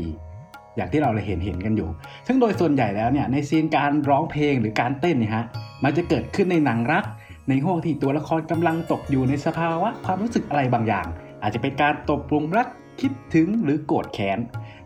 [0.76, 1.88] อย่างที่เราเลยเห็นเห็นกันอยู่
[2.26, 5.44] ซึ่งโดยส่วนใหญ่แล้วเนี่ยในซีนการร้องเพลงหรือการเต้นเนี่ยฮะ
[5.85, 7.05] มันจะเกิดขึ้นในหนังรัก
[7.48, 11.07] ในห้วงที่ตัวละครกำลังตกอยู่ในสภาวะความรู้สึกอะไรบางอย่าง
[11.42, 12.68] อาจจะเป็นการตกปลุงรัก
[13.00, 14.38] คิดถึงหรือโกรธแค้น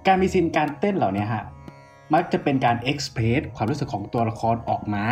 [0.07, 1.45] การมีซีนการเต้นเหล่านี้ฮะ
[2.15, 5.05] มักจะเป็นการเอ็กซ์เพรสความรู้สึกของตัวละครออกมา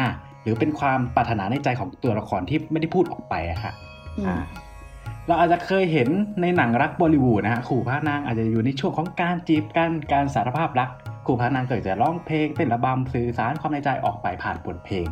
[0.42, 3.72] หรือเป็นความปรารถนาในใจของตัวละครที่ไม่ได้พูดออกไปอะค่ะ
[4.26, 4.42] อ่า
[5.28, 6.08] เราอาจจะเคยเห็น
[6.40, 10.90] ในหนังรักบอลิวูดนะฮะคู่พระนางอาจจะอยู่ในช่วงของการจีบกันการสารภาพรัก
[11.26, 15.06] คู่พระนางเกิดจะร้องเพลงเต้นระบำสื่อสารความในใจออกไปผ่านบทเพลง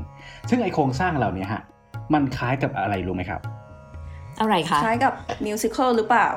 [0.49, 1.63] ซึ่งไอโครงสร้างเหล่านี้ฮะ
[2.15, 3.41] มันคล้ายกับอะไรรู้ไหมครับ
[4.41, 5.13] อะไรคะคล้ายกับ
[5.47, 6.29] musical หรือเปล่า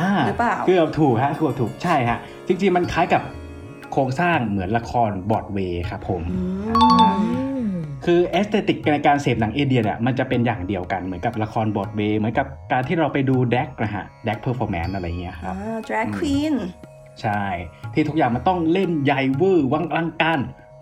[0.00, 3.22] อ่าหรือเปล่าเกือบถูกฮะเกือบถูกใช่ฮะจริงๆมันคล้ายกับ
[3.92, 6.22] โครงสร้างเหมือนละครบรอดเวย์ครับผม
[8.08, 16.54] คือ aesthetic ในการเสพหนังอินเดียเนี่ยมันจะเป็นอย่างเดียวกันเหมือนกับละครบรอดเวย์เหมือนกับการที่เราไปดู drag นะฮะ drag performance อะไรเงี้ยครับอ่า drag queen
[17.20, 17.42] ใช่
[17.94, 20.40] ที่ทุกอย่างมันต้องเล่นใหญ่เวอร์วังอลังการ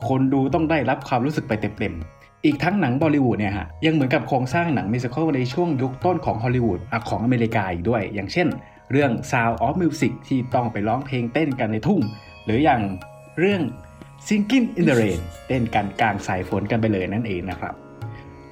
[0.09, 8.49] คนดูต้องได้รับความรู้สึกไปเต็มๆอีกทั้งหนังบอลิวูดเนี่ยฮะยังเหมือนกับโครงสร้างหนัง musical ในช่วงยุคต้นของฮอลลีวูดอะของอเมริกาอีกด้วย อย่างเช่น
[8.93, 12.01] เรื่อง Sound of Music ที่ต้องไปร้องเพลงเต้นกันในทุ่ง
[12.45, 12.81] หรืออย่าง
[13.39, 13.63] เรื่อง
[14.27, 17.75] Singing in the Rain เต้นกันกลางสายฝนกันไปเลยนั่นเองนะครับ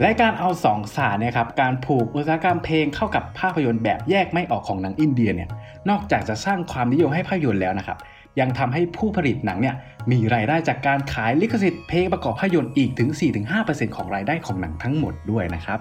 [0.00, 5.48] และการเอาสองศาสตร์เนะครับการผูกอุตสาหกรรมเพลงเข้ากับภาพยนตร์แบบแยกไม่ออกของหนังอินเดียเนี่ย
[5.90, 7.98] นอกจากจะสร้างความนิยมให้ภาพยนตร์แล้วนะครับ
[8.40, 9.74] ยังทำให้ผู้ผลิตหนังเนี่ย
[10.10, 13.10] มีรายได้จากการขายลิขสิทธิ์เพลงประกอบภาพยนตร์อีกถึง
[13.52, 15.78] 4-5%ของรายได้ของหนังทั้งหมดด้วยนะครับ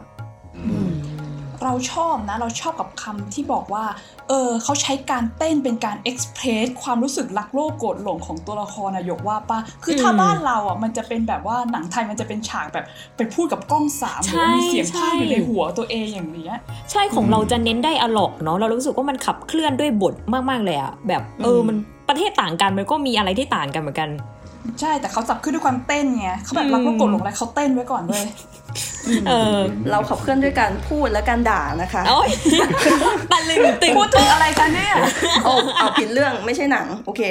[1.63, 3.83] เราชอบนะ เราชอบกับคำที่บอกว่า
[4.29, 12.85] เออเขาใช้การเต้นเป็นการเอ็กซ์เพรสความรู้สึกรักโลภโกรธหลงของตัวละครนะหยกว่าปะคือถ้าอืมบ้านเราอะมันจะเป็นแบบว่าหนังไทยมันจะเป็นฉากแบบ
[13.17, 16.55] ไปพูดกับกล้องสามหรือว่ามีเสียงใช่ภาคอยู่ในหัวตัวเองอย่างเนี้ย
[16.91, 20.13] ใช่ของเราจะเน้นได้อะล็อกเนาะเรารู้สึกว่ามันขับเคลื่อนด้วยบท
[20.49, 21.77] มากๆเลยอะแบบเอออืมมัน
[22.09, 24.09] ประเทศต่างกันมันก็มีอะไรที่ต่างกันเหมือนกัน
[24.79, 28.25] ใช่แต่เขาจับขึ้นด้วยความเต้นไงเขาแบบอืมรักโลภโกรธหลงอะไรเขาเต้นไว้ก่อนเลย
[29.27, 29.57] เออ
[29.91, 32.29] เราขับเคลื่อนด้วยการพูดและการด่านะคะโอ้ย
[33.31, 34.95] ตะลึงตึงพูดถึงอะไรกันเนี่ย
[35.45, 37.21] โอ้เอาผิดเรื่องไม่ใช่หนัง โอเค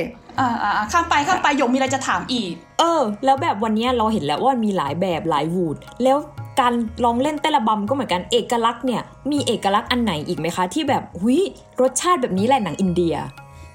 [0.41, 6.19] อ่าอ่าอ่าข้ามไปข้ามไปหยกมีอะไรจะถามอีก เออ แล้วแบบวันเนี้ยเราเห็นแล้วว่ามีหลายแบบหลาย wood แล้ว
[6.61, 6.73] การ
[7.05, 11.41] ร้องเล่นเต้นระบำก็เหมือนกันเอกลักษณ์เนี่ยมีเอกลักษณ์อันไหนอีกไหมคะ ที่แบบหุย
[11.81, 13.15] รสชาติแบบนี้แหละหนังอินเดีย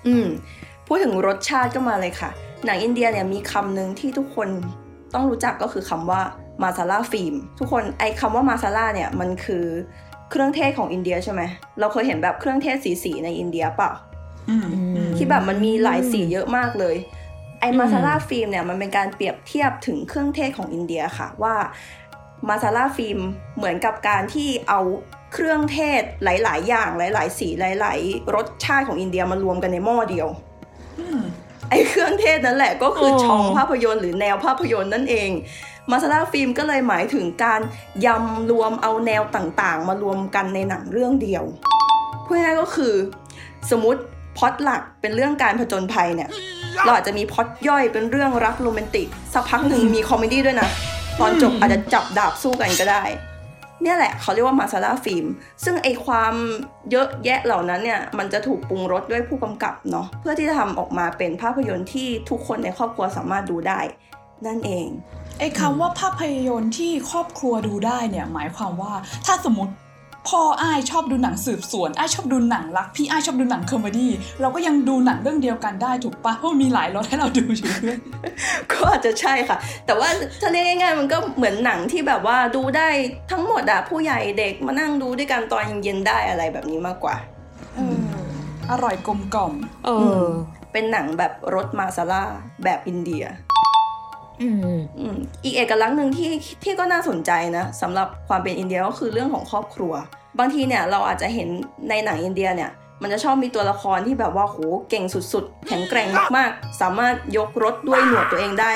[0.08, 0.26] อืม
[0.88, 2.30] พูดถึงรสชาติก็มาเลยค่ะ
[2.66, 4.48] หนังอินเดียเนี่ยมีคำหนึ่งที่ทุกคน
[5.13, 6.22] ต้องรู้จักก็คือคำว่า
[6.62, 9.66] masala film ทุกคนไอ้คำว่ามาซาลาเนี่ยมันคือ
[10.30, 11.42] เครื่องเทศของอินเดียใช่ไหม
[11.80, 13.92] เราเคยเห็นแบบเครื่องเทศสีๆในอินเดียเปล่า
[14.50, 14.68] อืม
[15.18, 16.96] ที่แบบมันมีหลายสีเยอะมากเลย
[17.60, 21.56] ไอ้อืม masala film เนี่ยมันเป็นการเปรียบเทียบถึงเครื่องเทศของอินเดียค่ะว่า
[22.48, 23.20] masala film
[23.58, 24.82] เหมือนกับการที่เอา
[25.34, 30.28] เครื่องเทศหลาย ๆ อย่างหลาย ๆ สีหลาย ๆ รสชาติของอินเดียมารวมกันในหม้อเดียว
[31.00, 31.22] อืม
[31.70, 35.30] ไอ้เครื่องเทศนั่นแหละก็คืออ๋อช่องภาพยนตร์หรือแนวภาพยนตร์นั่นเอง
[35.92, 37.62] masala film ก็เลยหมายถึงการ
[38.06, 41.43] ยำรวมเอาแนวต่างๆ มารวมกันในหนังเรื่องเดียว
[42.26, 42.93] พูดง่ายๆก็คือ
[43.72, 44.02] สมมติ
[44.38, 46.30] พล็อตหลักเป็นเรื่องการผจญภัยเนี่ย
[46.84, 50.69] เราอาจจะมีพล็อตย่อยเป็นเรื่องรักโรแมนติกสักพักหนึ่งมี comedy ด้วยนะ
[51.19, 53.04] ตอนจบอาจจะจับดาบสู้กันก็ได้
[53.82, 55.26] เนี่ยแหละเขาเรียกว่า masala film
[55.63, 56.34] ซึ่งไอ้ความ
[56.91, 63.80] เยอะแยะเหล่านั้นเนี่ย มันจะถูกปรุงรสด้วยผู้กำกับเนาะเพื่อที่จะทำออกมาเป็นภาพยนตร์ที่ทุกคนในครอบครัวสามารถดูได้
[64.46, 64.88] นั่นเอง
[65.39, 68.93] ไอ้คำว่าภาพยนตร์ที่ครอบครัวดูได้เนี่ยหมายความว่า
[69.26, 69.74] ถ้าสมมติ
[70.30, 77.98] พ่ออ้ายชอบดูหนังสืบสวนอ้ายชอบดูหนังรัก พี่อ้ายชอบดูหนัง comedy เราก็ยังดูหนังเรื่องเดียวกันได้ถูกปะเพราะมีหลายรสให้เราดูอยู่ด้วย
[78.72, 80.10] ก็อาจจะใช่ค่ะ แต่ว่า
[80.41, 82.88] ถ้าเรียกง่ายๆ มันก็เหมือนหนังที่แบบว่าดูได้
[83.32, 87.15] ทั้งหมดอะผู้ใหญ่เด็กมานั่งดูด้วยกันตอนเย็นๆได้อะไรแบบนี้มากกว่า
[88.72, 89.54] อร่อยกลมกล่อม
[89.86, 89.89] เอ
[90.24, 90.26] อ
[90.72, 92.24] เป็นหนังแบบรสมาซาลา
[92.63, 93.24] แบบอินเดีย
[95.43, 96.32] อีกเอกลักษณ์หนึ่งที่
[96.63, 99.93] ที่ก็น่าสนใจนะสำหรับความเป็นอินเดียก็คือเรื่องของครอบครัว
[100.39, 101.50] บางทีเนี่ยเราอาจจะเห็น
[101.89, 104.58] ในหนังอินเดียเนี่ย มันจะชอบมีตัวละครที่แบบว่าโห
[104.89, 108.72] เก่งสุดๆ แข็งแกร่งมากๆ สามารถยกรถด้วยหนวดตัวเองได้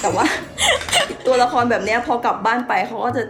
[0.00, 0.26] แต่ว่า
[1.26, 3.22] ตัวละครแบบนี้พอกลับบ้านไปเขาก็จะ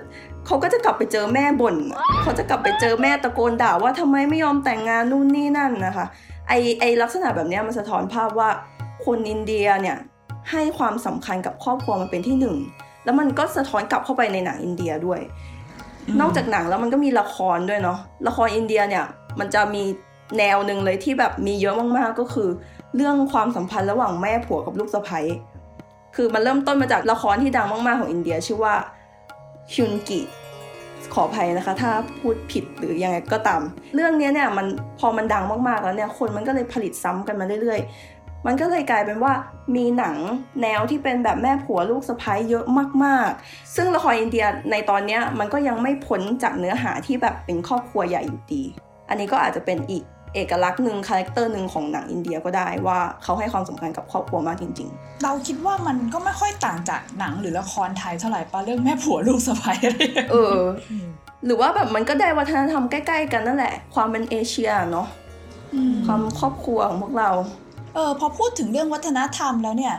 [0.47, 1.77] เขาก็จะกลับไปเจอแม่บ่น
[2.23, 6.07] เขาจะกลับไปเจอแม่ตะโกนด่าว่าทำไมไม่ยอมแต่งงานนู่นนี่นั่นนะคะ
[6.49, 8.51] ไอไอลักษณะแบบนี้มันสะท้อนภาพว่า
[9.05, 9.97] คนอินเดียเนี่ย
[10.51, 12.57] ให้ความสำคัญกับครอบครัวมันเป็นที่หนึ่ง
[13.05, 15.21] แล้วมันก็สะท้อนกลับเข้าไปในหนังอินเดียด้วย
[16.07, 17.99] อืมนอกจากหนังแล้วมันก็มีละครด้วยเนาะ
[18.29, 19.05] ละครอินเดียเนี่ย
[19.39, 19.83] มันจะมี
[20.39, 22.49] แนวหนึ่งเลยที่แบบมีเยอะมากๆก็คือ
[22.97, 25.21] เรื่องความสัมพันธ์ระหว่างแม่ผัวกับลูกสะใภ้
[26.17, 28.75] คือมันเริ่มต้นมาจากละครที่ดังมากๆของอินเดีย ชื่อว่า
[29.73, 30.21] ฮยุนกิ
[31.15, 33.63] ขออภัยนะคะ ถ้าพูดผิดหรือยังไงก็ตาม
[33.95, 34.67] เรื่องเนี้ยเนี่ยมัน
[34.99, 39.33] พอมันดังมากๆแล้วเนี่ยคนมันก็เลยผลิตซ้ำกันมาเรื่อยๆ มันก็เลยกลายเป็นว่า
[39.77, 40.17] มีหนัง
[40.63, 42.65] แนวที่เป็นแบบแม่ผัวลูกสะใภ้เยอะ
[43.05, 48.63] มากๆ ซึ่งละครอินเดียในตอนเนี้ยมันก็ยังไม่พ้นจากเนื้อหาที่แบบเป็นครอบครัวใหญ่อยู่ดี
[49.09, 60.61] อันนี้ก็อาจจะเป็นอีกเอกลักษณ์หนึ่งคาแรคเตอร์หนึ่งของหนังอินเดียก็ได้ว่าเขาให้ความสำคัญกับครอบครัวมากจริง ๆ เราคิดว่ามันก็ไม่ค่อยต่างจากหนังหรือละครไทยเท่าไหร่ปะเรื่องแม่ผัวลูกสะใภ้อะไรอย่างเงี้ยเออ
[61.45, 65.07] หรือว่าแบบมันก็ได้วัฒนธรรมใกล้ ๆ กันนั่นแหละ ความเป็นเอเชียเนาะ
[65.91, 67.31] มความครอบครัวของพวกเรา
[67.95, 69.95] เออพอพูดถึงเรื่องวัฒนธรรมแล้วเนี่ย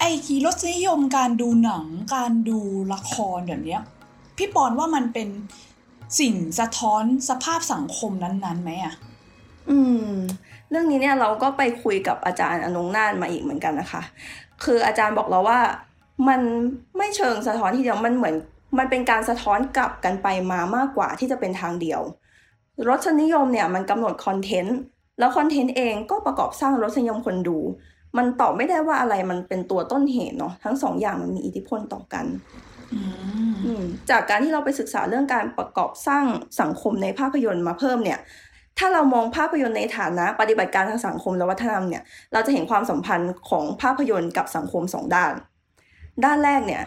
[0.00, 2.58] ไอ้กีรสนิยมการดูหนังการดู
[2.94, 3.82] ละครแบบเนี้ย
[4.36, 5.28] พี่ปอนว่ามันเป็น
[6.20, 8.94] สิ่งสะท้อนสภาพสังคมนั้นๆไหมอะ
[9.70, 10.10] อืม
[10.70, 14.02] เรื่องนี้เนี่ยเราก็ไปคุยกับอาจารย์อนงนาฏมาอีกเหมือนกันนะคะ
[14.64, 15.60] คืออาจารย์บอกเราว่า
[16.28, 16.40] มัน
[16.96, 18.34] ไม่เชิงสะท้อนที่เดียวมันเหมือน
[18.78, 22.00] มันเป็นการสะท้อนกลับกันไปมามากกว่าที่จะเป็นทางเดียว
[22.88, 24.78] รสนิยมเนี่ยมันกำหนดคอนเทนต์
[25.18, 27.58] แล้วคอนเทนต์เองก็ประกอบสร้างรสนิยมคนดู
[28.16, 32.26] มันตอบไม่ได้ว่าอะไรมันเป็นตัวต้นเหตุเนาะทั้งสองอย่างมันมีอิทธิพลต่อกัน
[32.92, 33.00] อื
[33.52, 36.24] มอืมจากการที่เราไปศึกษาเรื่องการประกอบสร้าง
[36.60, 38.18] สังคมในภาพยนตร์มาเพิ่มเนี่ย
[38.78, 45.34] ถ้าเรามองภาพยนตร์ในฐานะ ปฏิบัติการทางสังคมและวัฒนธรรมเนี่ย เราจะเห็นความสัมพันธ์ของภาพยนตร์กับสังคมสองด้าน
[46.24, 46.82] ด้านแรกเนี่ย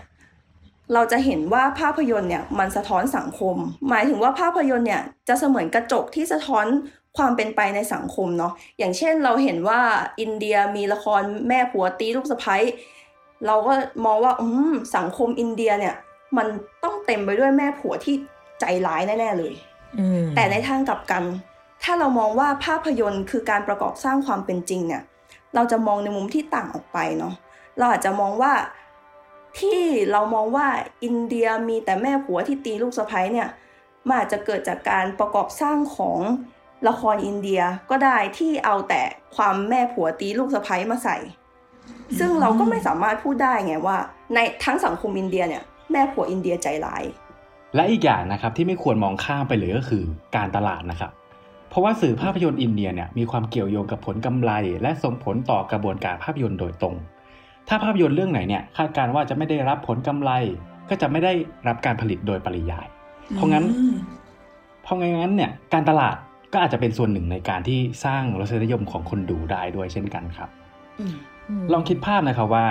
[0.94, 3.56] เราจะเห็นว่าภาพยนตร์เนี่ยมันสะท้อนสังคม
[3.90, 6.66] หมายถึงว่าภาพยนตร์เนี่ยจะเสมือนกระจกที่สะท้อน
[7.18, 9.80] ความเป็นไปในสังคมเนาะอย่างเช่นเราเห็นว่า
[10.22, 12.58] อินเดียมีละครแม่ผัวตีลูกสะใภ้
[13.48, 13.74] เราก็
[14.06, 15.96] มองว่าอืมสังคมอินเดียเนี่ย
[16.38, 16.48] มัน
[16.84, 18.16] ต้องเต็มไปด้วยแม่ผัวที่
[18.60, 19.54] ใจร้ายแน่ๆเลย
[20.00, 21.24] อืมแต่ในทางกลับกัน
[21.84, 25.04] ถ้าเรามองว่าภาพยนตร์คือการประกอบสร้างความเป็นจริงเนี่ย
[25.56, 27.34] เราจะมองในมุมที่ต่างออกไปเนาะ
[27.78, 28.54] เราอาจจะมองว่า
[29.60, 30.68] ที่เรามองว่า
[31.04, 33.50] อินเดียมีแต่แม่ผัวที่ตีลูกสะใภ้เนี่ย
[34.08, 36.20] มันอาจจะเกิดจากการประกอบสร้างของ
[36.88, 39.02] ละครอินเดียก็ได้ที่เอาแต่
[39.36, 41.18] ความแม่ผัวตีลูกสะใภ้มาใส่
[42.20, 43.98] ซึ่งเราก็ไม่สามารถพูดได้ไงว่า
[44.34, 47.04] ในทั้งสังคมอินเดียเนี่ยแม่ผัวอินเดียใจร้าย
[47.76, 50.04] และอีกอย่างนะครับที่ไม่ควรมองข้ามไปเลยก็คือ
[50.36, 51.12] การตลาดนะครับ
[51.70, 56.96] เพราะว่าสื่อภาพยนตร์อินเดียเนี่ยมีความเกี่ยวโยงกับผลกำไร และส่งผลต่อกระบวนการภาพยนตร์โดยตรง
[57.68, 60.32] ถ้าภาพยนตร์เรื่องไหนเนี่ยคาดการณ์ว่าจะไม่ได้รับผลกำไร
[60.90, 61.34] ก็จะไม่ได้
[61.68, 62.88] รับการผลิตโดยปริยาย
[63.36, 63.66] เพราะงั้น
[64.84, 66.16] เพราะงั้นเนี่ยการตลาด
[66.54, 70.50] ก็อาจจะเป็นส่วนหนึ่งในการที่สร้างรสนิยมของคนดูได้ด้วยเช่นกันครับ
[71.74, 72.66] ลองคิดภาพนะครับว่า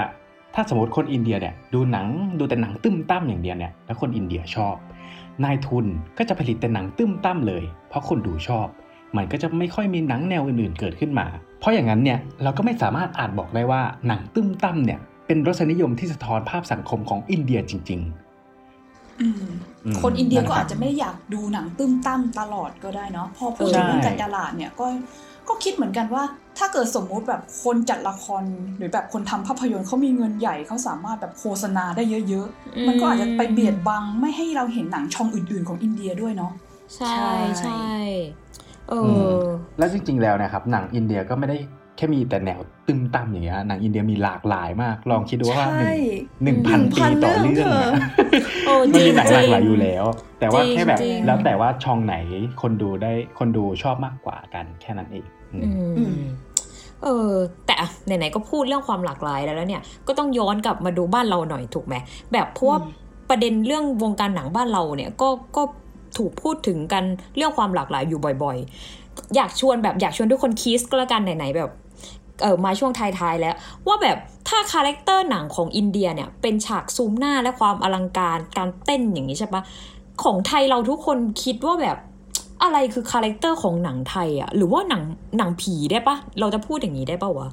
[0.55, 2.07] ถ้าสมมติคนอินเดียเนี่ยดูหนัง
[2.39, 4.77] ดูแต่หนังตึ้มตั้มอย่างเดียวเนี่ยแล้วคนอินเดียชอบ
[5.45, 5.87] นายทุน
[6.19, 8.67] ก็จะผลิตแต่หนังตึ้มตั้มเลย เพราะคนดูชอบ
[9.17, 11.27] มันก็จะไม่ค่อยมีหนังแนวอื่นๆเกิดขึ้นมา
[11.61, 18.26] เพราะอย่างนั้นเนี่ยเราก็ไม่สามารถอาจบอกได้ว่าหนังตึ้มตั้มเนี่ยเป็นรสนิยมที่สะท้อนภาพสังคมของอินเดียจริงอืมอืม
[20.02, 24.87] คนอินเดียก็นั่นแหละอาจจะไม่ได้อยากดูหนังตื้มตั้มตลอดก็ได้เนาะพอพูดใช่ถึงเรื่องการตลาดเนี่ยก็
[25.48, 26.22] ก็คิดเหมือนกันว่า
[26.59, 28.42] ถ้าเกิดสมมุติแบบคนจัดละคร
[28.76, 36.52] หรือแบบคนทำภาพยนตร์เขามีเงินใหญ่เขาสามารถแบบโฆษณาได้เยอะอืมๆมันก็อาจจะไปเบียดบังไม่ให้เราเห็นหนังช่องอื่นๆของอินเดียด้วยเนาะ
[36.96, 37.79] ใช่ใช่
[38.88, 39.35] เอออ
[39.79, 41.57] แล้วจริงๆแล้วนะครับหนังอินเดียก็ไม่ได้
[41.96, 45.90] แค่มีแต่แนวตึมตั้มอย่างเงี้ยหนังอินเดียมีหลากหลายมาก ลองคิดดูว่าหนึ่ใช่ง
[46.44, 47.92] หนึ่งพันปีต่อเรื่องเนี่ย
[48.66, 50.04] โอ้มันมีหนังจหริลางกหลายอยู่แล้ว
[50.40, 52.16] แต่ว่าจริงแค่แบบจริงแล้วแต่ว่าช่องไหน
[52.62, 56.26] คนดูได้คนดูชอบมากกว่ากันแค่นั้นเองอืมอืมอืม
[57.04, 57.32] เออ
[57.66, 61.94] แต่อะไหนๆก็พูดเรื่องความหลากหลายแล้วเนี่ย ก็ต้องย้อนกลับมาดูบ้านเราหน่อยถูกไหม
[62.32, 62.78] แบบเพราะว่า
[63.28, 65.62] ประเด็นเรื่องวงการหนังบ้านเราเนี่ยก็ก็
[66.18, 67.04] ถูกพูดถึงกัน
[67.37, 68.56] เรื่องความหลากหลายอยู่บ่อย
[68.96, 71.70] ๆ อยากชวนแบบอยากชวนทุกคนคิดก็แล้วกันไหนๆแบบ
[72.42, 73.55] เออมาช่วงท้ายๆแล้ว
[73.87, 74.16] ว่าแบบ
[74.49, 79.62] ถ้า character หนังของอินเดียเนี่ย เป็นฉากซูมหน้าและความอลังการการเต้นอย่างนี้ใช่ปะ
[80.22, 81.96] ของไทยเราทุกคนคิดว่าแบบ
[82.62, 85.03] อะไรคือคาแรคเตอร์ของหนังไทยอะหรือว่าหนัง
[85.38, 87.49] หนังผีได้ปะเราจะพูดอย่างนี้ได้ปะวะ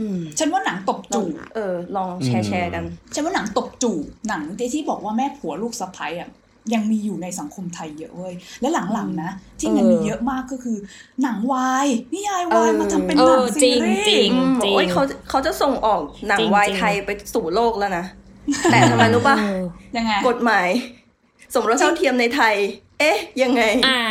[0.00, 4.42] อืมฉันว่าหนังตบลองจูบเออ ลองแชร์แชร์กัน ฉันว่าหนังตบจูบหนัง
[4.74, 6.28] ที่บอกว่าแม่ผัวลูกสะใภ้อะ
[6.74, 10.76] ยังมีอยู่ในสังคมไทยเยอะเว้ย และหลังๆนะ ที่มันเออมีเยอะมากก็คือ
[11.22, 18.04] หนังวายนิยายวายเออมาทำเป็นเอหนัองจริซีงรีจริงส์อืมโอ้ยเขาเขาจะส่งออกหนังจริงวายจริงไทยไปสู่โลกแล้วนะ
[18.70, 19.62] แต่ทำไมรู้ป่ะเออ
[19.96, 20.68] ยังไงกฎหมาย
[21.54, 22.54] สมรสเท่าเทียมในไทย
[23.00, 24.02] เอ๊ะ ยังไง อ่า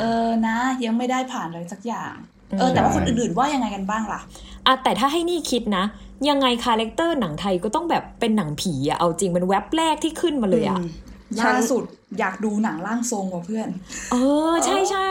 [0.00, 2.12] เออนะ ยังไม่ได้ผ่านเลยสักอย่าง
[2.58, 4.20] เออ แต่ว่าคนอื่นๆว่ายังไงกันบ้างล่ะ
[4.66, 5.84] อะแต่ถ้าให้นี่คิดนะ
[6.28, 10.78] ยังไง character หนังไทยก็ต้องแบบเป็นหนังผีอะเอาจริงเป็นแว็บแรกที่ขึ้นมาเลยอะ
[11.40, 11.84] ล่าสุด
[12.18, 13.68] อยากดูหนังร่างทรงว่ะเพื่อน
[14.10, 14.16] เอ
[14.50, 15.10] อ ใช่ใช่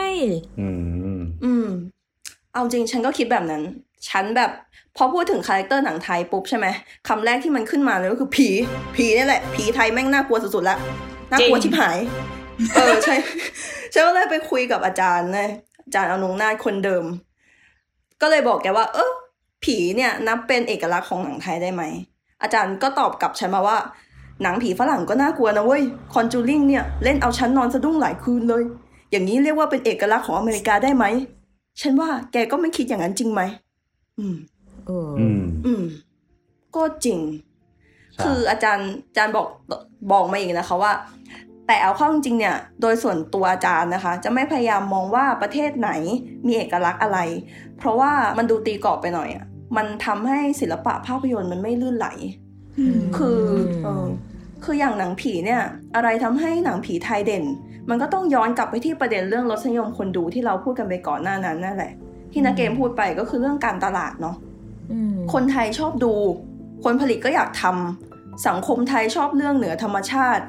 [0.59, 0.69] อื
[1.17, 1.67] มอืม
[2.53, 3.63] เอาจริงฉันก็คิดแบบนั้น
[4.09, 4.51] ฉันแบบ
[4.97, 6.67] พอพูดถึง character หนังไทยปุ๊บใช่ไหม
[7.07, 8.49] คำแรกที่มันขึ้นมาเลยก็คือผี
[8.95, 10.77] ผีนี่แหละ ผีไทยแม่งน่ากลัวสุดๆละ
[11.31, 11.97] น่ากลัวชิบหาย
[12.75, 13.15] เออใช่
[13.93, 15.49] ฉันก็เลยไปคุยกับอาจารย์เลย
[15.85, 17.05] อาจารย์อนงนาถคนเดิม
[18.21, 19.11] ก็เลยบอกแกว่า เออ
[19.63, 21.83] ผีเนี่ยนับเป็นเอกลักษณ์ของหนังไทยได้ไหม
[22.41, 23.77] อาจารย์ก็ตอบกลับฉันมาว่า
[24.43, 28.63] หนังผีฝรั่งก็น่ากลัวนะเว้ย Conjuring เนี่ยเล่นเอาฉันนอนสะดุ้งหลายคืนเลย
[29.11, 31.05] อย่างนี้เรียกว่าเป็นเอกลักษณ์ของอเมริกาได้ไหม
[31.81, 33.41] ฉันว่าแกก็ไม่คิดอย่างนั้นจริงไหม
[34.19, 34.35] อืม
[34.85, 35.83] เอออืมอืม
[36.75, 37.19] ก็จริง
[38.13, 39.47] ใช่คืออาจารย์อาจารย์บอก
[40.11, 40.91] บอกมาอีกนะคะว่า
[41.67, 45.91] แต่เอาเข้าจริงๆเนี่ย โดยส่วนตัวอาจารย์นะคะ จะไม่พยายามมองว่าประเทศไหน
[46.47, 47.19] มีเอกลักษณ์อะไร
[47.77, 49.45] เพราะว่ามันดูตีกรอบไปหน่อยอะ่ะ
[49.77, 52.07] มันทำให้ศิลปะภาพยนตร์มันไม่ลื่นไหล
[53.17, 53.39] คือ
[53.83, 54.07] เออ
[54.63, 55.61] คืออย่างหนังผีเนี่ย
[55.95, 57.43] อะไรทำให้หนังผีไทยเด่น
[57.89, 61.91] มันก็ต้องย้อนกลับไปที่ประเด็นเรื่องรสนิยมคนดูที่เราพูดกันไปก่อนหน้านั้นนั่นแหละ
[62.31, 64.35] ที่นักเกมพูดไปก็คือเรื่องการตลาดเนาะ
[64.91, 66.13] อืมคนไทยชอบดู
[66.83, 70.43] คนผลิตก็อยากทำสังคมไทยชอบเรื่องเหนือธรรมชาติ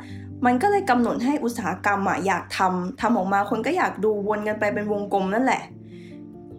[0.46, 5.62] มันก็เลยกำหนดให้อุตสาหกรรมอะอยากทำทำออกมาคนก็อยากดูวนกันไปเป็นวงกลมนั่นแหละ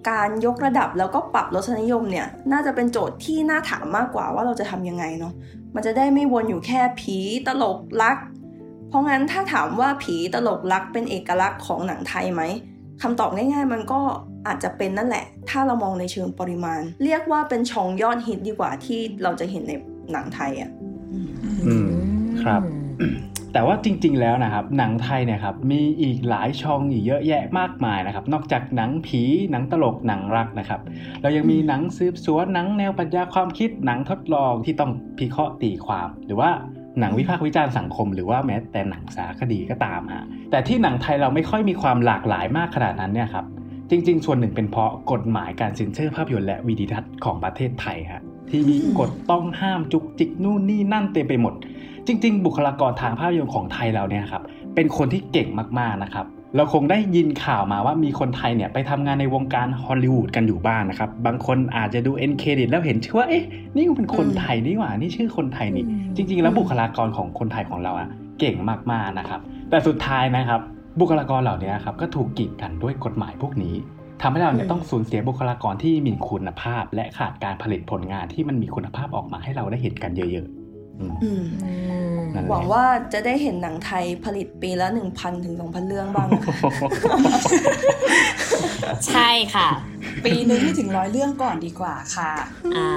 [0.09, 5.33] การยกระดับแล้วก็ปรับรสนิยมเนี่ยน่าจะเป็นโจทย์ที่น่าถามมากกว่าว่าเราจะทำยังไงเนาะ
[5.75, 7.17] มันจะได้ไม่วนอยู่แค่ผี
[7.47, 8.17] ตลกลัก
[8.89, 12.41] เพราะงั้นถ้าถามว่าผีตลกลักเป็นเอกลักษณ์ของหนังไทยไหม
[13.01, 13.99] คำตอบง่ายๆ มันก็
[14.47, 19.73] อาจจะเป็นนั่นแหละ ถ้าเรามองในเชิงปริมาณ เรียกว่าเป็นช่องยอดฮิตดีกว่าที่เราจะเห็นใน
[20.11, 20.71] หนังไทยอะ
[21.67, 21.89] อืม
[22.41, 22.61] ครับ
[23.53, 30.81] แต่ว่าจริง ๆ แล้วนะครับหนังไทยเนี่ยครับมีอีกหลายช่องอีกเยอะแยะมากมายนะครับ นอกจากหนังผีหนังตลกหนังรักนะครับ
[31.21, 36.49] เรายังมีหนังสืบสวนหนังแนวปรัชญาความคิดหนังทดลองที่ต้องพิเคราะห์ตีความ หรือว่า
[36.99, 43.45] หนังวิพากษ์วิจารณ์สังคมหรือว่าแม้แต่หนังสารคดีก็ตามฮะแต่ที่หนังไทยเราไม่ค่อยมีความหลากหลายมากขนาดนั้นเนี่ยครับ
[43.89, 51.53] จริง ๆ ส่วนหนึ่งเป็นเพราะกฎหมายการเซ็นเซอร์ภาพยนตร์และวิดีทัศน์ของประเทศไทยฮะ ที่มีกฎต้องห้ามจุกจิกนู่นนี่นั่นเต็มไปหมด
[52.07, 54.43] จริง ๆ บุคลากรทางภาพยนตร์ของไทยเราเนี่ยครับ
[54.75, 55.47] เป็นคนที่เก่ง
[55.79, 63.43] มากๆนะครับเราคงได้ยินข่าวมาว่ามีคนไทยเนี่ยไปทำงานในวงการฮอลลีวูดกันอยู่บ้างนะครับ บางคนอาจจะดูเอ็นเครดิตแล้วเห็นชื่อว่าเอ๊ะ
[63.75, 68.55] นี่มันเป็นคนไทยนี่หว่านี่ชื่อคนไทยนี่ จริง ๆ แล้วบุคลากรของคนไทยของเราอะเก่ง
[68.91, 70.61] มากๆนะครับ แต่สุดท้ายนะครับ
[70.99, 73.75] บุคลากรเหล่านี้ครับก็ถูกกีดกันด้วยกฎหมายพวกนี้
[74.21, 81.71] ทำให้เราเนี่ยอืมต้องสูญเสียบุคลากรที่มีคุณภาพ และขาดการผลิตผลงานที่มันมีคุณภาพออกมาให้เราได้เห็นกันเยอะๆอืมอืมอื
[82.17, 84.87] มนั่นแหละหวังว่าจะได้เห็นหนังไทยผลิตปีละ
[85.17, 86.55] 1,000 ถึง 2,000 เรื่องบ้างนะคะ
[89.07, 89.69] ใช่ค่ะ
[90.25, 92.31] ปีนึงไม่ถึงร้อยเรื่องก่อนดีกว่าค่ะ
[92.77, 92.89] อ่า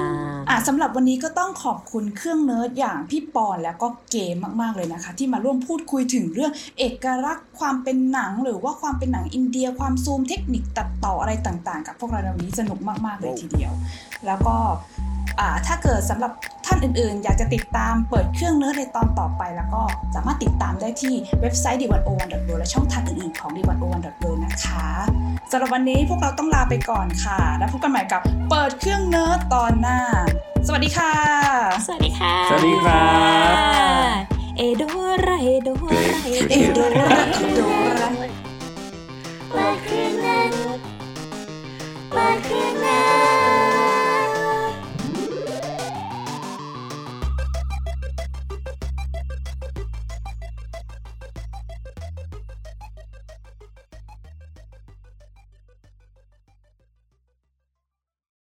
[0.49, 13.73] อะสำหรับวันนี้ก็ต้องขอบคุณเครื่องเนิร์ดอย่างพี่ปอนแล้วก็เกมมากๆเลยนะคะ ที่มาร่วมพูดคุยถึงเรื่องเอกลักษณ์ความเป็นหนัง หรือว่าความเป็นหนังอินเดีย ความซูมเทคนิคตัดต่ออะไรต่างๆ กับพวกเราในวันนี้สนุกมากๆเลยทีเดียว
[14.25, 14.55] แล้วก็
[15.39, 16.31] อ่าถ้าเกิดสำหรับ
[16.71, 19.81] ท่านท่านอื่นๆ อยากจะติดตามเปิดเครื่องเนื้อในตอนต่อไปแล้วก็
[20.15, 24.87] สามารถติดตามได้ที่เว็บไซต์ d 1 o 1 w และช่องทางอื่นๆ ของ d 1 o 1 w นะคะ
[25.51, 29.99] สำหรับวันนี้พวกเราต้องลาไปก่อนค่ะ แล้วพบกันใหม่กับเปิดเครื่องเนื้อตอนหน้า
[30.67, 31.13] สวัสดีค่ะ
[31.85, 33.05] สวัสดีค่ะ สวัสดีครั
[34.11, 34.17] บ
[34.57, 34.83] เอโด
[35.25, 37.59] ราเอโดราเอเอโดระเอโด
[37.99, 38.09] ระ
[39.51, 40.51] เปิดเครื่องนั้น
[42.11, 43.03] เปิดเครื่องนั้
[43.69, 43.70] น